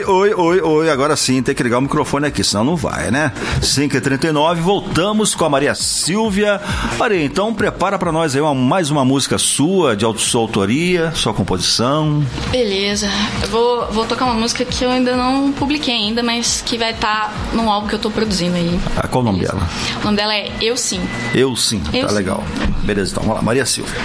Oi, 0.07 0.33
oi, 0.33 0.61
oi. 0.61 0.89
Agora 0.89 1.15
sim, 1.15 1.41
tem 1.41 1.55
que 1.55 1.63
ligar 1.63 1.77
o 1.79 1.81
microfone 1.81 2.27
aqui, 2.27 2.43
senão 2.43 2.63
não 2.63 2.75
vai, 2.75 3.09
né? 3.11 3.31
5h39, 3.61 4.55
voltamos 4.55 5.33
com 5.33 5.45
a 5.45 5.49
Maria 5.49 5.73
Silvia. 5.73 6.61
Maria, 6.97 7.23
então 7.23 7.53
prepara 7.53 7.97
pra 7.97 8.11
nós 8.11 8.35
aí 8.35 8.41
uma- 8.41 8.53
mais 8.53 8.89
uma 8.91 9.03
música 9.03 9.37
sua, 9.37 9.95
de 9.95 10.05
sua 10.21 10.41
autoria, 10.41 11.11
sua 11.15 11.33
composição. 11.33 12.23
Beleza. 12.51 13.09
Eu 13.41 13.49
vou, 13.49 13.87
vou 13.91 14.05
tocar 14.05 14.25
uma 14.25 14.33
música 14.35 14.63
que 14.65 14.83
eu 14.83 14.89
ainda 14.91 15.15
não 15.15 15.51
publiquei 15.51 15.93
ainda, 15.93 16.21
mas 16.21 16.61
que 16.65 16.77
vai 16.77 16.91
estar 16.91 17.33
num 17.53 17.69
álbum 17.71 17.87
que 17.87 17.95
eu 17.95 17.99
tô 17.99 18.11
produzindo 18.11 18.55
aí. 18.55 18.79
Ah, 18.95 19.07
qual 19.07 19.21
o 19.21 19.25
nome 19.25 19.39
Beleza. 19.39 19.57
dela? 19.57 19.69
O 20.01 20.05
nome 20.05 20.17
dela 20.17 20.35
é 20.35 20.51
Eu 20.61 20.75
Sim. 20.77 21.01
Eu 21.33 21.55
sim, 21.55 21.81
Eu 21.93 22.01
tá 22.03 22.09
Sim. 22.09 22.15
legal. 22.15 22.43
Beleza, 22.83 23.11
então 23.11 23.23
vamos 23.23 23.37
lá, 23.37 23.41
Maria 23.41 23.65
Silvia. 23.65 23.95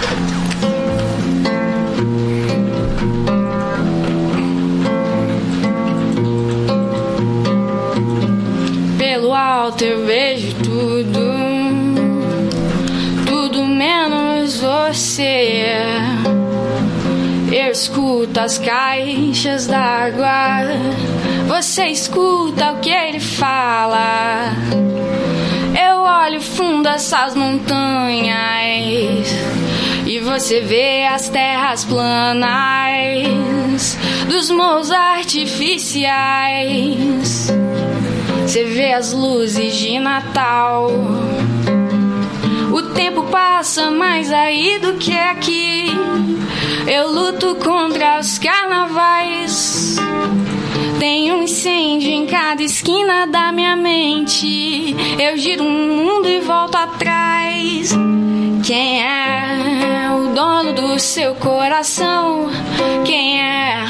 Alto 9.33 9.83
eu 9.83 10.05
vejo 10.05 10.55
tudo, 10.55 11.19
tudo 13.25 13.65
menos 13.65 14.59
você. 14.59 15.75
Eu 17.51 17.71
escuto 17.71 18.39
as 18.39 18.57
caixas 18.57 19.67
d'água, 19.67 20.67
você 21.47 21.87
escuta 21.87 22.71
o 22.73 22.79
que 22.79 22.89
ele 22.89 23.19
fala. 23.19 24.53
Eu 25.79 26.01
olho 26.01 26.41
fundo 26.41 26.87
essas 26.87 27.35
montanhas 27.35 29.27
e 30.05 30.19
você 30.19 30.61
vê 30.61 31.05
as 31.05 31.29
terras 31.29 31.85
planas 31.85 32.51
dos 34.27 34.49
morros 34.51 34.91
artificiais. 34.91 36.11
Você 38.51 38.65
vê 38.65 38.91
as 38.91 39.13
luzes 39.13 39.77
de 39.77 39.97
Natal. 39.97 40.91
O 42.73 42.81
tempo 42.93 43.23
passa 43.27 43.89
mais 43.89 44.29
aí 44.29 44.77
do 44.77 44.95
que 44.95 45.17
aqui. 45.17 45.85
Eu 46.85 47.13
luto 47.13 47.55
contra 47.55 48.19
os 48.19 48.37
carnavais. 48.37 49.95
Tem 50.99 51.31
um 51.31 51.43
incêndio 51.43 52.09
em 52.09 52.25
cada 52.25 52.61
esquina 52.61 53.25
da 53.25 53.53
minha 53.53 53.77
mente. 53.77 54.97
Eu 55.17 55.37
giro 55.37 55.63
um 55.63 55.95
mundo 55.95 56.27
e 56.27 56.41
volto 56.41 56.75
atrás. 56.75 57.93
Quem 58.65 59.01
é 59.01 60.00
dono 60.33 60.73
do 60.73 60.99
seu 60.99 61.35
coração? 61.35 62.49
Quem 63.05 63.41
é 63.41 63.83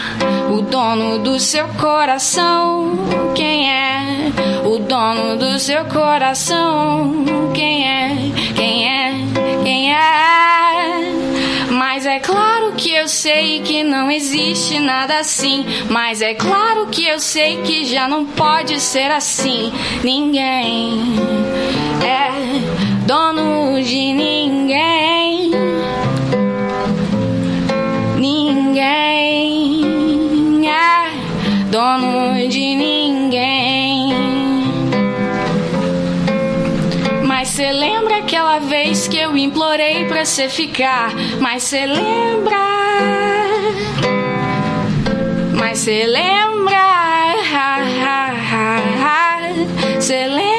o 0.49 0.61
dono 0.61 1.19
do 1.19 1.39
seu 1.39 1.67
coração? 1.69 2.97
Quem 3.35 3.71
é 3.71 4.31
o 4.65 4.79
dono 4.79 5.37
do 5.37 5.59
seu 5.59 5.85
coração? 5.85 7.23
Quem 7.53 7.87
é? 7.87 8.15
Quem 8.55 8.87
é? 8.87 9.13
Quem 9.63 9.93
é? 9.93 10.01
Mas 11.69 12.05
é 12.05 12.19
claro 12.19 12.73
que 12.73 12.91
eu 12.91 13.07
sei 13.07 13.61
que 13.61 13.83
não 13.83 14.09
existe 14.09 14.79
nada 14.79 15.19
assim. 15.19 15.65
Mas 15.89 16.21
é 16.21 16.33
claro 16.33 16.87
que 16.87 17.05
eu 17.05 17.19
sei 17.19 17.61
que 17.61 17.85
já 17.85 18.07
não 18.07 18.25
pode 18.25 18.79
ser 18.79 19.11
assim. 19.11 19.71
Ninguém 20.03 21.15
é 22.03 23.05
dono 23.05 23.81
de 23.83 24.13
ninguém. 24.13 24.51
Ninguém 24.71 25.30
implorei 39.43 40.05
pra 40.05 40.23
cê 40.25 40.47
ficar? 40.49 41.11
Mas 41.39 41.63
cê 41.63 41.85
lembra? 41.85 42.57
Mas 45.53 45.79
cê 45.79 46.05
lembra? 46.05 46.51
Cê 49.99 50.25
lembra? 50.27 50.50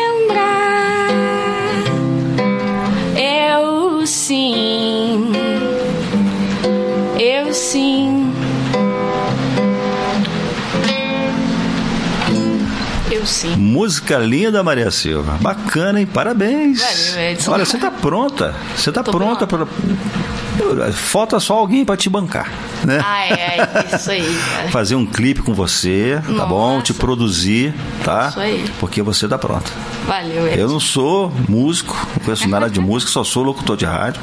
Sim. 13.42 13.56
Música 13.56 14.18
linda, 14.18 14.62
Maria 14.62 14.90
Silva. 14.90 15.36
Bacana, 15.40 16.00
hein? 16.00 16.06
Parabéns. 16.06 16.80
Valeu, 16.80 17.30
Edson. 17.30 17.52
Olha, 17.52 17.64
você 17.64 17.78
tá 17.78 17.90
pronta. 17.90 18.54
Você 18.76 18.92
tá 18.92 19.02
Tô 19.02 19.10
pronta 19.10 19.46
para. 19.46 19.66
Falta 20.92 21.38
só 21.40 21.54
alguém 21.54 21.84
pra 21.84 21.96
te 21.96 22.08
bancar, 22.08 22.50
né? 22.84 23.00
Ah, 23.04 23.24
é, 23.26 23.32
é 23.92 23.96
isso 23.96 24.10
aí, 24.10 24.38
cara. 24.54 24.68
Fazer 24.70 24.94
um 24.94 25.04
clipe 25.06 25.42
com 25.42 25.52
você, 25.54 26.20
tá 26.24 26.32
Nossa. 26.32 26.46
bom? 26.46 26.80
Te 26.80 26.94
produzir, 26.94 27.74
tá? 28.04 28.28
Isso 28.30 28.40
aí. 28.40 28.64
Porque 28.80 29.02
você 29.02 29.28
tá 29.28 29.36
pronta. 29.38 29.70
Valeu, 30.06 30.46
Eu 30.46 30.52
Edson. 30.54 30.66
não 30.68 30.80
sou 30.80 31.32
músico, 31.48 31.94
não 32.16 32.24
conheço 32.24 32.48
nada 32.48 32.68
de 32.70 32.80
música, 32.80 33.10
só 33.12 33.22
sou 33.24 33.42
locutor 33.42 33.76
de 33.76 33.84
rádio. 33.84 34.20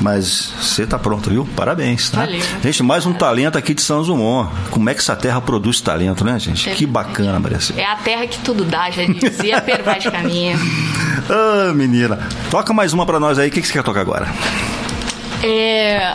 Mas 0.00 0.52
você 0.60 0.86
tá 0.86 0.98
pronto, 0.98 1.28
viu? 1.30 1.46
Parabéns, 1.56 2.08
tá? 2.10 2.20
Valeu. 2.20 2.40
Gente, 2.62 2.82
mais 2.82 3.04
um 3.06 3.12
talento 3.12 3.58
aqui 3.58 3.74
de 3.74 3.82
São 3.82 4.02
Dumont. 4.02 4.50
Como 4.70 4.88
é 4.88 4.94
que 4.94 5.00
essa 5.00 5.16
terra 5.16 5.40
produz 5.40 5.80
talento, 5.80 6.24
né, 6.24 6.38
gente? 6.38 6.68
É 6.70 6.74
que 6.74 6.86
bacana, 6.86 7.38
Maria 7.40 7.60
Silva. 7.60 7.80
É 7.80 7.84
a 7.84 7.96
terra 7.96 8.26
que 8.26 8.38
tudo 8.38 8.64
dá, 8.64 8.90
já 8.90 9.04
dizia 9.04 9.60
Pedro 9.60 9.84
Vaz 9.84 10.02
de 10.02 10.10
Caminha. 10.10 10.56
Ah, 11.30 11.74
menina. 11.74 12.18
Toca 12.50 12.72
mais 12.72 12.94
uma 12.94 13.04
pra 13.04 13.20
nós 13.20 13.38
aí. 13.38 13.48
O 13.48 13.52
que 13.52 13.60
que 13.60 13.66
você 13.66 13.74
quer 13.74 13.82
tocar 13.82 14.00
agora? 14.00 14.26
É. 15.42 16.14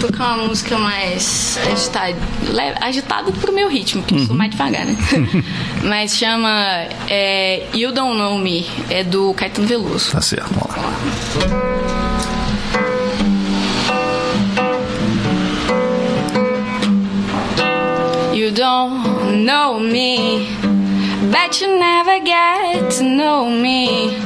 Tocar 0.00 0.34
uma 0.38 0.46
música 0.48 0.78
mais 0.78 1.58
agitada, 1.70 2.16
agitada 2.80 3.30
pro 3.32 3.52
meu 3.52 3.68
ritmo, 3.68 4.02
que 4.02 4.14
eu 4.14 4.18
Uhum. 4.20 4.26
sou 4.28 4.36
mais 4.36 4.50
devagar, 4.50 4.86
né? 4.86 4.96
Mas 5.84 6.16
chama 6.16 6.86
é, 7.08 7.66
You 7.74 7.92
Don't 7.92 8.16
Know 8.16 8.38
Me, 8.38 8.66
é 8.88 9.04
do 9.04 9.34
Caetano 9.34 9.66
Veloso. 9.66 10.12
Tá 10.12 10.22
certo, 10.22 10.48
vamos 10.54 10.74
lá. 10.74 11.90
You 18.32 18.50
don't 18.52 19.44
know 19.44 19.78
me, 19.78 20.46
Bet 21.30 21.60
you 21.60 21.78
never 21.78 22.18
get 22.24 22.90
to 22.96 23.04
know 23.04 23.48
me. 23.50 24.16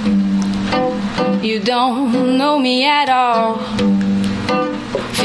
You 1.42 1.58
don't 1.60 2.38
know 2.38 2.58
me 2.58 2.84
at 2.86 3.08
all. 3.08 3.58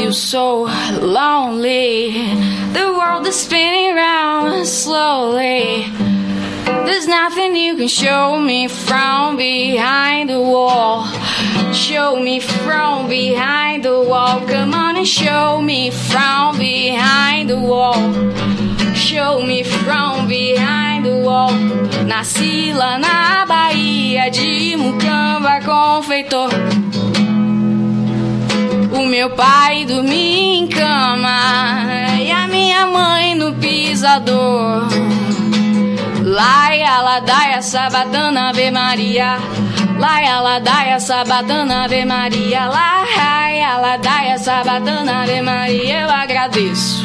Feel 0.00 0.14
so 0.14 0.62
lonely. 1.02 2.12
The 2.72 2.86
world 2.98 3.26
is 3.26 3.36
spinning 3.36 3.94
round 3.94 4.66
slowly. 4.66 5.84
There's 6.86 7.06
nothing 7.06 7.54
you 7.54 7.76
can 7.76 7.86
show 7.86 8.38
me 8.40 8.66
from 8.66 9.36
behind 9.36 10.30
the 10.30 10.40
wall. 10.40 11.04
Show 11.74 12.18
me 12.18 12.40
from 12.40 13.10
behind 13.10 13.84
the 13.84 14.00
wall. 14.00 14.40
Come 14.48 14.72
on 14.72 14.96
and 14.96 15.06
show 15.06 15.60
me 15.60 15.90
from 15.90 16.56
behind 16.58 17.50
the 17.50 17.60
wall. 17.60 18.00
Show 18.94 19.42
me 19.42 19.62
from 19.64 20.28
behind 20.28 21.04
the 21.04 21.18
wall. 21.18 21.52
Nasci 22.08 22.72
lá 22.72 22.96
na 22.98 23.44
Bahia 23.44 24.30
de 24.30 24.76
Mucamba, 24.76 25.60
confeitor. 25.60 26.48
O 29.00 29.06
meu 29.06 29.30
pai 29.30 29.86
dormia 29.86 30.58
em 30.58 30.66
cama 30.66 31.86
e 32.20 32.30
a 32.30 32.46
minha 32.46 32.84
mãe 32.84 33.34
no 33.34 33.54
pisador. 33.54 34.88
Laia, 36.22 37.00
ladaia, 37.00 37.62
sabatana, 37.62 38.50
Ave 38.50 38.70
Maria. 38.70 39.38
Laia, 39.98 40.40
ladaia, 40.40 41.00
sabatana, 41.00 41.84
Ave 41.84 42.04
Maria. 42.04 42.66
Laia, 42.66 43.78
ladaia, 43.78 44.38
sabatana, 44.38 45.22
Ave 45.22 45.40
Maria. 45.40 46.00
Eu 46.00 46.10
agradeço 46.10 47.02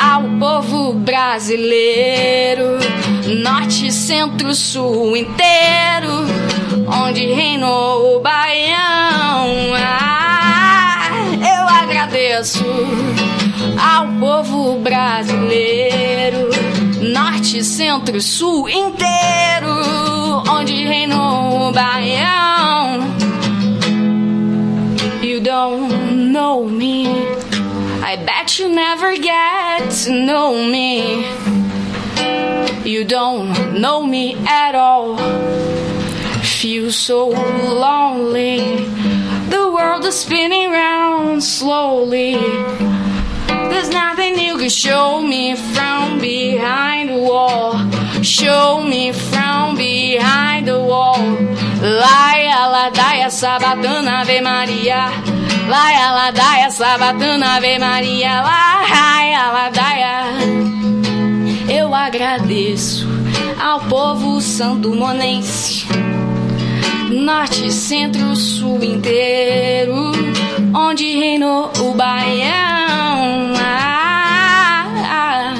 ao 0.00 0.22
povo 0.40 0.94
brasileiro, 0.94 2.78
norte, 3.42 3.92
centro, 3.92 4.54
sul 4.54 5.14
inteiro, 5.14 6.24
onde 6.88 7.26
reinou 7.26 8.16
o 8.16 8.20
Baião. 8.20 10.01
Ao 12.34 14.08
povo 14.18 14.78
brasileiro, 14.78 16.48
norte, 17.12 17.62
centro, 17.62 18.22
sul 18.22 18.70
inteiro, 18.70 20.42
onde 20.48 20.82
reinou 20.82 21.68
o 21.68 21.72
Baião. 21.72 23.00
You 25.22 25.42
don't 25.42 26.32
know 26.32 26.64
me. 26.64 27.06
I 28.02 28.16
bet 28.16 28.58
you 28.58 28.70
never 28.70 29.14
get 29.18 29.90
to 30.04 30.12
know 30.12 30.54
me. 30.54 31.26
You 32.82 33.04
don't 33.04 33.78
know 33.78 34.06
me 34.06 34.38
at 34.46 34.74
all. 34.74 35.18
Feel 36.42 36.90
so 36.90 37.28
lonely. 37.28 39.11
The 39.52 39.68
world 39.70 40.06
is 40.06 40.18
spinning 40.18 40.70
round 40.70 41.44
slowly. 41.44 42.36
There's 43.70 43.90
nothing 43.90 44.38
you 44.38 44.56
can 44.56 44.70
show 44.70 45.20
me 45.20 45.56
from 45.74 46.18
behind 46.18 47.10
the 47.10 47.18
wall. 47.18 47.76
Show 48.22 48.80
me 48.80 49.12
from 49.12 49.76
behind 49.76 50.68
the 50.68 50.80
wall. 50.80 51.20
Laia, 52.00 52.60
ladaia, 52.74 53.28
sabatana, 53.28 54.22
Ave 54.22 54.40
Maria. 54.40 55.12
Laia, 55.68 56.08
ladaia, 56.18 56.68
sabatana, 56.80 57.58
Ave 57.58 57.78
Maria. 57.78 58.40
Laia, 58.48 59.44
ladaia. 59.56 60.14
Eu 61.68 61.94
agradeço 61.94 63.06
ao 63.60 63.80
povo 63.80 64.40
sandumonense. 64.40 66.01
Norte, 67.22 67.72
centro, 67.72 68.34
sul 68.34 68.82
inteiro, 68.82 69.94
onde 70.74 71.04
reinou 71.04 71.70
o 71.78 71.94
Baião. 71.94 73.52
Ah, 73.56 74.86
ah. 74.96 75.54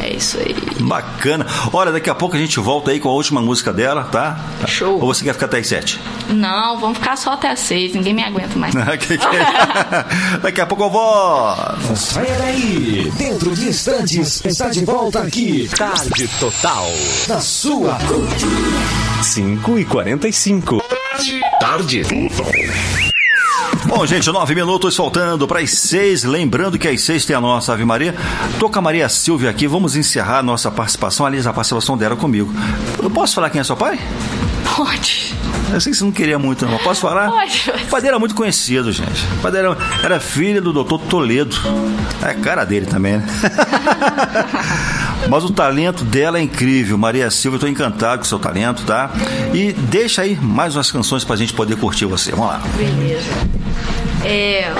É 0.00 0.16
isso 0.16 0.36
aí. 0.38 0.52
Bacana. 0.80 1.46
Olha, 1.72 1.92
daqui 1.92 2.10
a 2.10 2.14
pouco 2.14 2.34
a 2.34 2.38
gente 2.38 2.58
volta 2.58 2.90
aí 2.90 2.98
com 2.98 3.08
a 3.08 3.12
última 3.12 3.40
música 3.40 3.72
dela, 3.72 4.02
tá? 4.10 4.36
Show. 4.66 4.94
Ou 5.00 5.06
você 5.14 5.22
quer 5.22 5.32
ficar 5.32 5.46
até 5.46 5.58
as 5.58 5.66
sete? 5.68 6.00
Não, 6.28 6.80
vamos 6.80 6.98
ficar 6.98 7.16
só 7.16 7.34
até 7.34 7.50
as 7.50 7.60
seis, 7.60 7.94
ninguém 7.94 8.14
me 8.14 8.24
aguenta 8.24 8.58
mais. 8.58 8.74
Que 8.98 9.16
que 9.16 9.24
é? 9.24 10.38
daqui 10.42 10.60
a 10.60 10.66
pouco 10.66 10.82
eu 10.84 10.90
vou. 10.90 11.56
Saia 11.94 12.36
daí. 12.38 13.12
Dentro 13.16 13.54
de 13.54 13.68
instantes, 13.68 14.44
está 14.44 14.68
de 14.70 14.84
volta 14.84 15.20
aqui. 15.20 15.70
Tarde 15.76 16.28
Total. 16.40 16.90
Na 17.28 17.40
sua 17.40 17.96
5 19.24 19.78
e 19.78 19.84
45. 19.86 20.82
Tarde 21.58 22.02
Bom, 23.86 24.04
gente, 24.04 24.30
nove 24.30 24.54
minutos 24.54 24.94
faltando 24.94 25.48
para 25.48 25.60
as 25.60 25.70
seis. 25.70 26.24
Lembrando 26.24 26.78
que 26.78 26.86
às 26.86 27.00
seis 27.00 27.24
tem 27.24 27.34
a 27.34 27.40
nossa 27.40 27.72
Ave 27.72 27.86
Maria. 27.86 28.14
Tô 28.58 28.68
com 28.68 28.78
a 28.78 28.82
Maria 28.82 29.08
Silvia 29.08 29.48
aqui. 29.48 29.66
Vamos 29.66 29.96
encerrar 29.96 30.40
a 30.40 30.42
nossa 30.42 30.70
participação. 30.70 31.24
Aliás, 31.24 31.46
a 31.46 31.54
participação 31.54 31.96
dela 31.96 32.16
comigo. 32.16 32.52
Eu 33.02 33.08
posso 33.08 33.34
falar 33.34 33.48
quem 33.48 33.62
é 33.62 33.64
seu 33.64 33.76
pai? 33.76 33.98
Pode. 34.76 35.34
Eu 35.72 35.80
sei 35.80 35.92
que 35.92 35.98
você 35.98 36.04
não 36.04 36.12
queria 36.12 36.38
muito, 36.38 36.66
não. 36.66 36.76
Posso 36.78 37.00
falar? 37.00 37.30
Pode. 37.30 37.70
O 37.70 37.86
pai 37.86 38.00
dele 38.02 38.08
era 38.08 38.18
muito 38.18 38.34
conhecido, 38.34 38.92
gente. 38.92 39.24
O 39.38 39.42
pai 39.42 39.50
dele 39.50 39.68
era, 39.68 39.78
era 40.02 40.20
filho 40.20 40.60
do 40.60 40.72
doutor 40.72 41.00
Toledo. 41.00 41.56
É 42.22 42.34
cara 42.34 42.64
dele 42.64 42.84
também, 42.86 43.16
né? 43.16 43.26
Mas 45.28 45.44
o 45.44 45.50
talento 45.50 46.04
dela 46.04 46.38
é 46.38 46.42
incrível. 46.42 46.96
Maria 46.98 47.30
Silva, 47.30 47.56
eu 47.56 47.60
tô 47.60 47.66
encantado 47.66 48.18
com 48.18 48.24
o 48.24 48.26
seu 48.26 48.38
talento, 48.38 48.84
tá? 48.84 49.10
E 49.52 49.72
deixa 49.72 50.22
aí 50.22 50.36
mais 50.36 50.76
umas 50.76 50.90
canções 50.90 51.24
pra 51.24 51.36
gente 51.36 51.52
poder 51.52 51.76
curtir 51.76 52.04
você. 52.06 52.30
Vamos 52.30 52.46
lá. 52.48 52.60
Beleza. 52.76 53.30
É. 54.24 54.72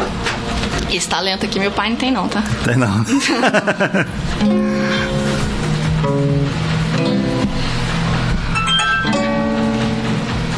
Esse 0.92 1.08
talento 1.08 1.44
aqui 1.44 1.58
meu 1.58 1.72
pai 1.72 1.90
não 1.90 1.96
tem 1.96 2.12
não, 2.12 2.28
tá? 2.28 2.42
Tem 2.64 2.76
não. 2.76 3.04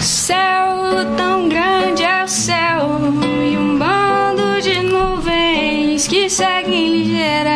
Céu 0.00 1.16
tão 1.16 1.48
grande 1.48 2.02
é 2.02 2.22
o 2.22 2.28
céu 2.28 3.00
e 3.42 3.56
um 3.56 3.78
bando 3.78 4.60
de 4.62 4.82
nuvens 4.82 6.06
que 6.06 6.28
seguem 6.28 6.90
ligeiras. 6.90 7.55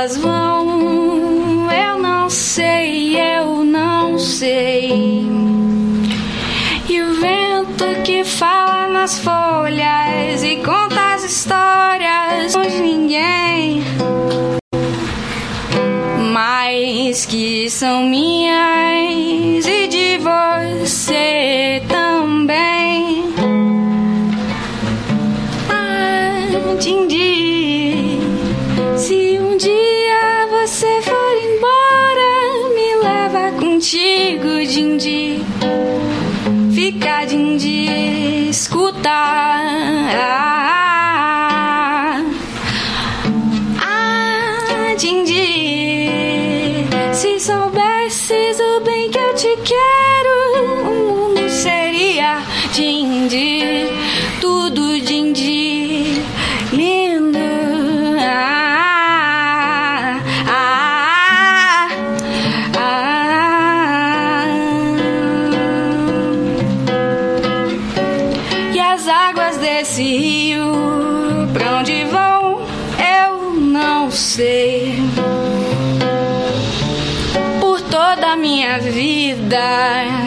Elas 0.00 0.16
vão, 0.16 1.70
eu 1.70 1.98
não 1.98 2.30
sei, 2.30 3.20
eu 3.20 3.62
não 3.62 4.18
sei. 4.18 4.88
E 6.88 7.02
o 7.02 7.20
vento 7.20 7.84
que 8.02 8.24
fala 8.24 8.88
nas 8.88 9.18
folhas 9.18 10.42
e 10.42 10.56
conta 10.56 11.14
as 11.14 11.24
histórias 11.24 12.54
onde 12.56 12.80
ninguém 12.80 13.84
mas 16.32 17.26
que 17.26 17.68
são 17.68 18.04
minhas 18.04 19.66
e 19.66 19.86
de 19.88 20.18
você 20.18 21.82
também. 21.88 23.24
Ah, 25.68 26.76
Dindi, 26.78 27.39
contigo, 34.70 34.70
Dindi. 34.70 35.44
Fica, 36.72 37.24
Dindi, 37.26 38.48
escuta. 38.48 39.10
Ah, 40.22 42.22
ah, 43.80 44.94
Dindi, 44.96 45.69
die. 79.50 80.19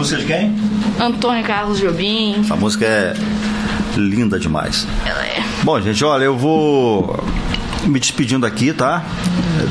Música 0.00 0.18
de 0.22 0.26
quem? 0.26 0.56
Antônio 0.98 1.44
Carlos 1.44 1.78
Jobim. 1.78 2.40
Essa 2.40 2.56
música 2.56 2.86
é 2.86 3.12
linda 3.98 4.40
demais. 4.40 4.86
Ela 5.04 5.26
é. 5.26 5.42
Bom, 5.62 5.78
gente, 5.78 6.02
olha, 6.02 6.24
eu 6.24 6.38
vou 6.38 7.22
me 7.84 8.00
despedindo 8.00 8.46
aqui, 8.46 8.72
tá? 8.72 9.04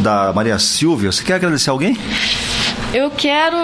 Da 0.03 0.31
Maria 0.31 0.59
Silvia. 0.59 1.11
Você 1.11 1.23
quer 1.23 1.33
agradecer 1.33 1.71
alguém? 1.71 1.97
Eu 2.93 3.09
quero. 3.09 3.57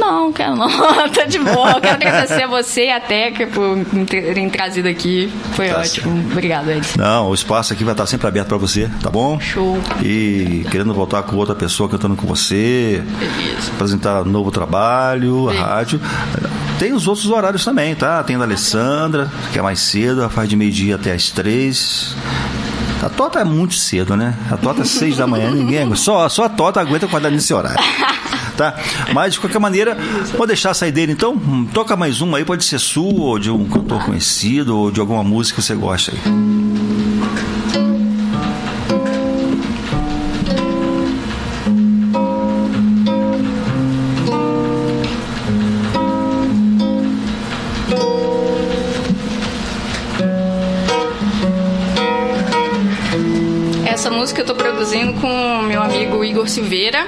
Não, 0.00 0.32
quero 0.32 0.56
não. 0.56 0.68
tá 1.10 1.24
de 1.24 1.38
boa. 1.38 1.72
Eu 1.72 1.80
quero 1.80 1.94
agradecer 1.94 2.42
a 2.42 2.46
você 2.46 2.86
e 2.86 2.90
a 2.90 3.00
Teca 3.00 3.46
por 3.48 3.76
me 3.76 4.04
terem 4.06 4.48
trazido 4.48 4.88
aqui. 4.88 5.32
Foi 5.54 5.68
Tá 5.68 5.80
ótimo. 5.80 6.12
Obrigado, 6.30 6.70
Ed. 6.70 6.86
Não, 6.96 7.28
o 7.28 7.34
espaço 7.34 7.72
aqui 7.72 7.84
vai 7.84 7.92
estar 7.92 8.06
sempre 8.06 8.26
aberto 8.26 8.48
para 8.48 8.56
você, 8.58 8.88
tá 9.02 9.10
bom? 9.10 9.40
Show. 9.40 9.78
E 10.02 10.64
querendo 10.70 10.92
voltar 10.94 11.22
com 11.24 11.36
outra 11.36 11.54
pessoa 11.54 11.88
cantando 11.88 12.16
com 12.16 12.26
você, 12.26 13.02
Beleza. 13.18 13.72
apresentar 13.74 14.24
novo 14.24 14.50
trabalho, 14.50 15.48
a 15.48 15.52
Beleza. 15.52 15.66
rádio. 15.66 16.00
Tem 16.78 16.92
os 16.92 17.06
outros 17.06 17.28
horários 17.30 17.64
também, 17.64 17.94
tá? 17.94 18.22
Tem 18.22 18.36
da 18.38 18.44
Alessandra, 18.44 19.30
que 19.52 19.58
é 19.58 19.62
mais 19.62 19.80
cedo, 19.80 20.20
ela 20.20 20.30
faz 20.30 20.48
de 20.48 20.56
meio-dia 20.56 20.96
até 20.96 21.12
as 21.12 21.30
três. 21.30 22.16
A 23.02 23.08
Tota 23.08 23.40
é 23.40 23.44
muito 23.44 23.74
cedo, 23.74 24.16
né? 24.16 24.34
A 24.50 24.56
Tota 24.56 24.82
é 24.82 24.84
seis 24.84 25.16
da 25.16 25.26
manhã, 25.26 25.50
ninguém. 25.50 25.92
Só, 25.96 26.28
só 26.28 26.44
a 26.44 26.48
Tota 26.48 26.80
aguenta 26.80 27.06
acordar 27.06 27.30
nesse 27.30 27.52
horário. 27.52 27.82
Tá? 28.56 28.74
Mas 29.14 29.34
de 29.34 29.40
qualquer 29.40 29.58
maneira, 29.58 29.96
vou 30.36 30.46
deixar 30.46 30.70
a 30.70 30.74
saideira 30.74 31.10
então. 31.10 31.32
Hum, 31.32 31.66
Toca 31.72 31.96
mais 31.96 32.20
uma 32.20 32.38
aí, 32.38 32.44
pode 32.44 32.64
ser 32.64 32.78
sua, 32.78 33.12
ou 33.24 33.38
de 33.38 33.50
um 33.50 33.64
cantor 33.66 34.04
conhecido, 34.04 34.76
ou 34.76 34.90
de 34.90 35.00
alguma 35.00 35.24
música 35.24 35.60
que 35.60 35.66
você 35.66 35.74
gosta 35.74 36.12
aí. 36.12 36.18
Essa 53.86 54.10
música 54.10 54.40
eu 54.40 54.46
tô 54.46 54.54
produzindo 54.54 55.12
com 55.20 55.62
meu 55.62 55.82
amigo 55.82 56.24
Igor 56.24 56.48
Silveira. 56.48 57.06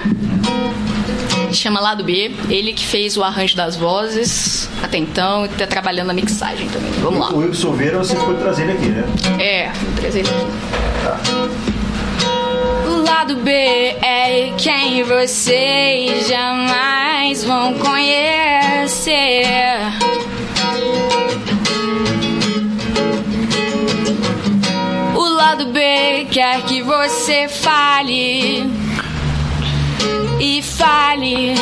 Chama 1.54 1.80
Lado 1.80 2.04
B. 2.04 2.32
Ele 2.48 2.72
que 2.72 2.84
fez 2.84 3.16
o 3.16 3.22
arranjo 3.22 3.56
das 3.56 3.76
vozes 3.76 4.68
até 4.82 4.98
então 4.98 5.46
e 5.46 5.48
tá 5.48 5.66
trabalhando 5.66 6.08
na 6.08 6.14
mixagem 6.14 6.68
também. 6.68 6.90
Vamos 7.00 7.20
lá. 7.20 7.32
O 7.32 7.42
Igor 7.42 7.54
Silveira 7.54 7.98
você 7.98 8.16
pode 8.16 8.38
trazer 8.38 8.64
ele 8.64 8.72
aqui, 8.72 8.86
né? 8.86 9.04
É, 9.38 9.70
vou 9.70 9.94
trazer 10.00 10.20
ele 10.20 10.28
aqui. 10.28 10.46
O 12.88 13.02
lado 13.02 13.36
B 13.36 13.50
é 13.50 14.52
quem 14.56 15.02
vocês 15.04 16.28
jamais 16.28 17.44
vão 17.44 17.74
conhecer. 17.74 19.44
O 25.14 25.28
lado 25.34 25.66
B 25.66 26.26
quer 26.30 26.62
que 26.62 26.82
você 26.82 27.48
fale 27.48 28.83
e 30.44 30.60
fale. 30.60 31.54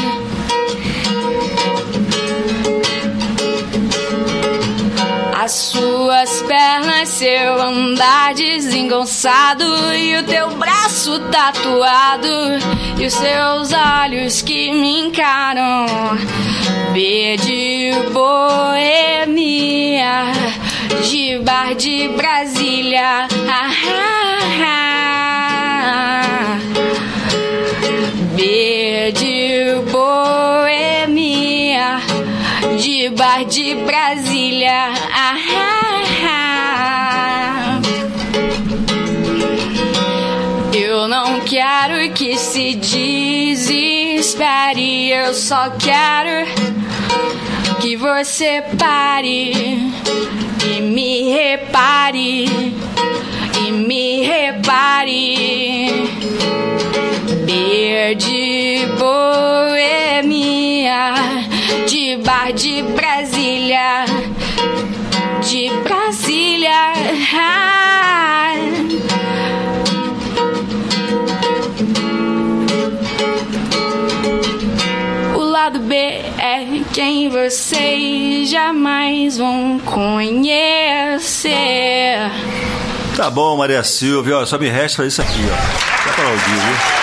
As 5.40 5.52
suas 5.52 6.42
pernas, 6.42 7.08
seu 7.08 7.62
andar 7.62 8.34
desengonçado 8.34 9.64
e 9.94 10.16
o 10.16 10.24
teu 10.24 10.50
braço 10.56 11.20
tatuado 11.30 12.26
e 12.98 13.06
os 13.06 13.14
seus 13.14 13.72
olhos 13.72 14.42
que 14.42 14.72
me 14.72 15.06
encaram. 15.06 15.86
B 16.92 17.36
de 17.36 17.92
boemia, 18.12 19.52
de 21.08 21.38
bar 21.38 21.74
de 21.76 22.08
Brasília. 22.08 23.28
Ah, 23.48 23.70
ah, 23.86 24.78
ah. 24.78 24.81
De 28.42 29.80
boemia, 29.92 31.30
de 32.76 33.08
bar 33.10 33.44
de 33.44 33.76
Brasília. 33.76 34.92
Ah, 35.14 35.36
ah, 35.54 36.02
ah. 36.26 37.80
Eu 40.74 41.06
não 41.06 41.38
quero 41.42 42.12
que 42.14 42.36
se 42.36 42.74
desespere, 42.74 43.92
eu 45.10 45.32
só 45.34 45.70
quero 45.78 46.44
que 47.80 47.94
você 47.96 48.64
pare 48.76 49.92
e 50.66 50.80
me 50.80 51.30
repare, 51.30 52.46
e 53.64 53.70
me 53.70 54.22
repare. 54.22 56.02
B 57.44 58.14
de 58.14 58.86
boemia, 58.98 60.34
de 61.88 62.16
bar 62.18 62.52
de 62.52 62.82
Brasília, 62.82 64.04
de 65.42 65.70
Brasília. 65.82 66.92
O 75.34 75.40
lado 75.40 75.80
B 75.80 75.94
é 75.96 76.82
quem 76.92 77.28
vocês 77.28 78.48
jamais 78.50 79.38
vão 79.38 79.80
conhecer. 79.80 81.50
Tá 83.16 83.28
bom, 83.30 83.56
Maria 83.56 83.82
Silvia, 83.82 84.46
só 84.46 84.56
me 84.58 84.68
resta 84.68 85.04
isso 85.04 85.20
aqui, 85.20 85.40
ó. 85.50 85.56
Só 86.04 86.12
pra 86.14 86.28
ouvir, 86.28 86.54
viu? 86.54 87.01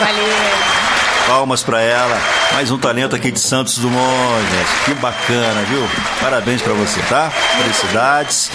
Valeu. 0.00 0.82
Palmas 1.26 1.62
pra 1.62 1.80
ela. 1.80 2.18
Mais 2.52 2.70
um 2.70 2.78
talento 2.78 3.14
aqui 3.16 3.30
de 3.30 3.38
Santos 3.38 3.78
Dumont, 3.78 4.42
gente. 4.50 4.84
Que 4.84 4.94
bacana, 5.00 5.62
viu? 5.62 5.88
Parabéns 6.20 6.60
pra 6.60 6.72
você, 6.74 7.00
tá? 7.08 7.30
Felicidades. 7.30 8.50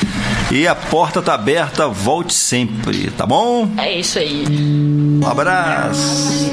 E 0.52 0.68
a 0.68 0.76
porta 0.76 1.22
tá 1.22 1.34
aberta, 1.34 1.88
volte 1.88 2.34
sempre, 2.34 3.10
tá 3.12 3.26
bom? 3.26 3.70
É 3.78 3.92
isso 4.00 4.20
aí. 4.20 4.46
Um 4.50 5.28
abraço. 5.28 6.52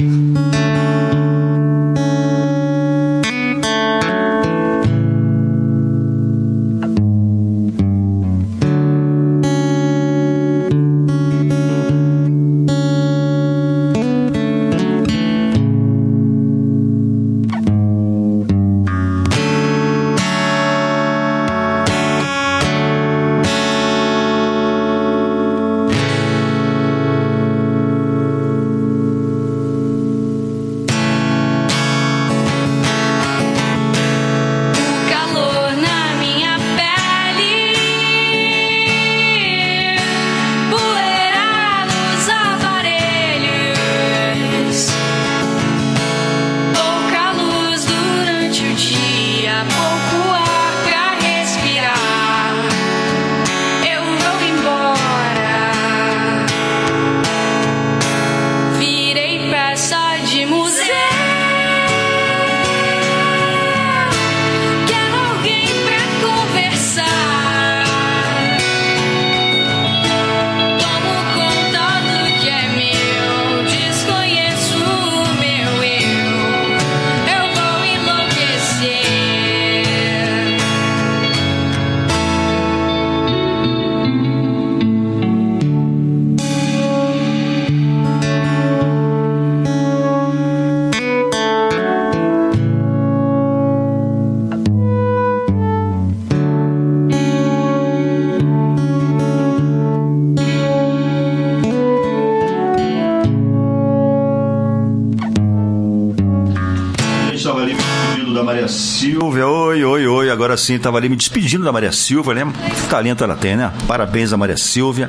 Agora 110.54 110.62
sim, 110.62 110.74
estava 110.74 110.98
ali 110.98 111.08
me 111.08 111.16
despedindo 111.16 111.64
da 111.64 111.72
Maria 111.72 111.90
Silvia, 111.90 112.32
né? 112.32 112.52
Que 112.76 112.88
talento 112.88 113.24
ela 113.24 113.34
tem, 113.34 113.56
né? 113.56 113.72
Parabéns 113.88 114.32
a 114.32 114.36
Maria 114.36 114.56
Silvia 114.56 115.08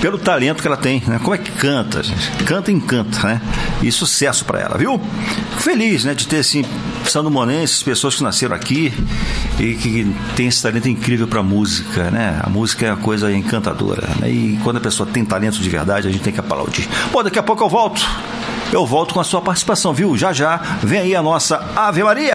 pelo 0.00 0.18
talento 0.18 0.60
que 0.60 0.66
ela 0.66 0.76
tem, 0.76 1.02
né? 1.06 1.18
Como 1.22 1.34
é 1.34 1.38
que 1.38 1.50
canta, 1.50 2.02
gente? 2.02 2.30
Canta 2.44 2.70
e 2.70 2.74
encanta, 2.74 3.26
né? 3.26 3.40
E 3.82 3.90
sucesso 3.92 4.44
para 4.44 4.60
ela, 4.60 4.78
viu? 4.78 5.00
Feliz, 5.58 6.04
né, 6.04 6.14
de 6.14 6.26
ter 6.26 6.38
assim, 6.38 6.64
Sandro 7.06 7.30
Monenses, 7.30 7.82
pessoas 7.82 8.14
que 8.14 8.22
nasceram 8.22 8.54
aqui 8.54 8.92
e 9.58 9.74
que 9.74 10.14
tem 10.36 10.46
esse 10.46 10.62
talento 10.62 10.88
incrível 10.88 11.26
para 11.26 11.42
música, 11.42 12.10
né? 12.10 12.38
A 12.42 12.48
música 12.48 12.86
é 12.86 12.92
uma 12.92 13.02
coisa 13.02 13.32
encantadora, 13.32 14.08
né? 14.20 14.30
E 14.30 14.58
quando 14.62 14.76
a 14.76 14.80
pessoa 14.80 15.08
tem 15.10 15.24
talento 15.24 15.58
de 15.58 15.68
verdade, 15.68 16.08
a 16.08 16.10
gente 16.10 16.22
tem 16.22 16.32
que 16.32 16.40
aplaudir. 16.40 16.88
Bom, 17.12 17.22
daqui 17.22 17.38
a 17.38 17.42
pouco 17.42 17.62
eu 17.62 17.68
volto. 17.68 18.06
Eu 18.72 18.84
volto 18.84 19.14
com 19.14 19.20
a 19.20 19.24
sua 19.24 19.40
participação, 19.40 19.94
viu? 19.94 20.16
Já 20.16 20.32
já 20.32 20.56
vem 20.82 20.98
aí 20.98 21.16
a 21.16 21.22
nossa 21.22 21.64
Ave 21.76 22.02
Maria. 22.02 22.22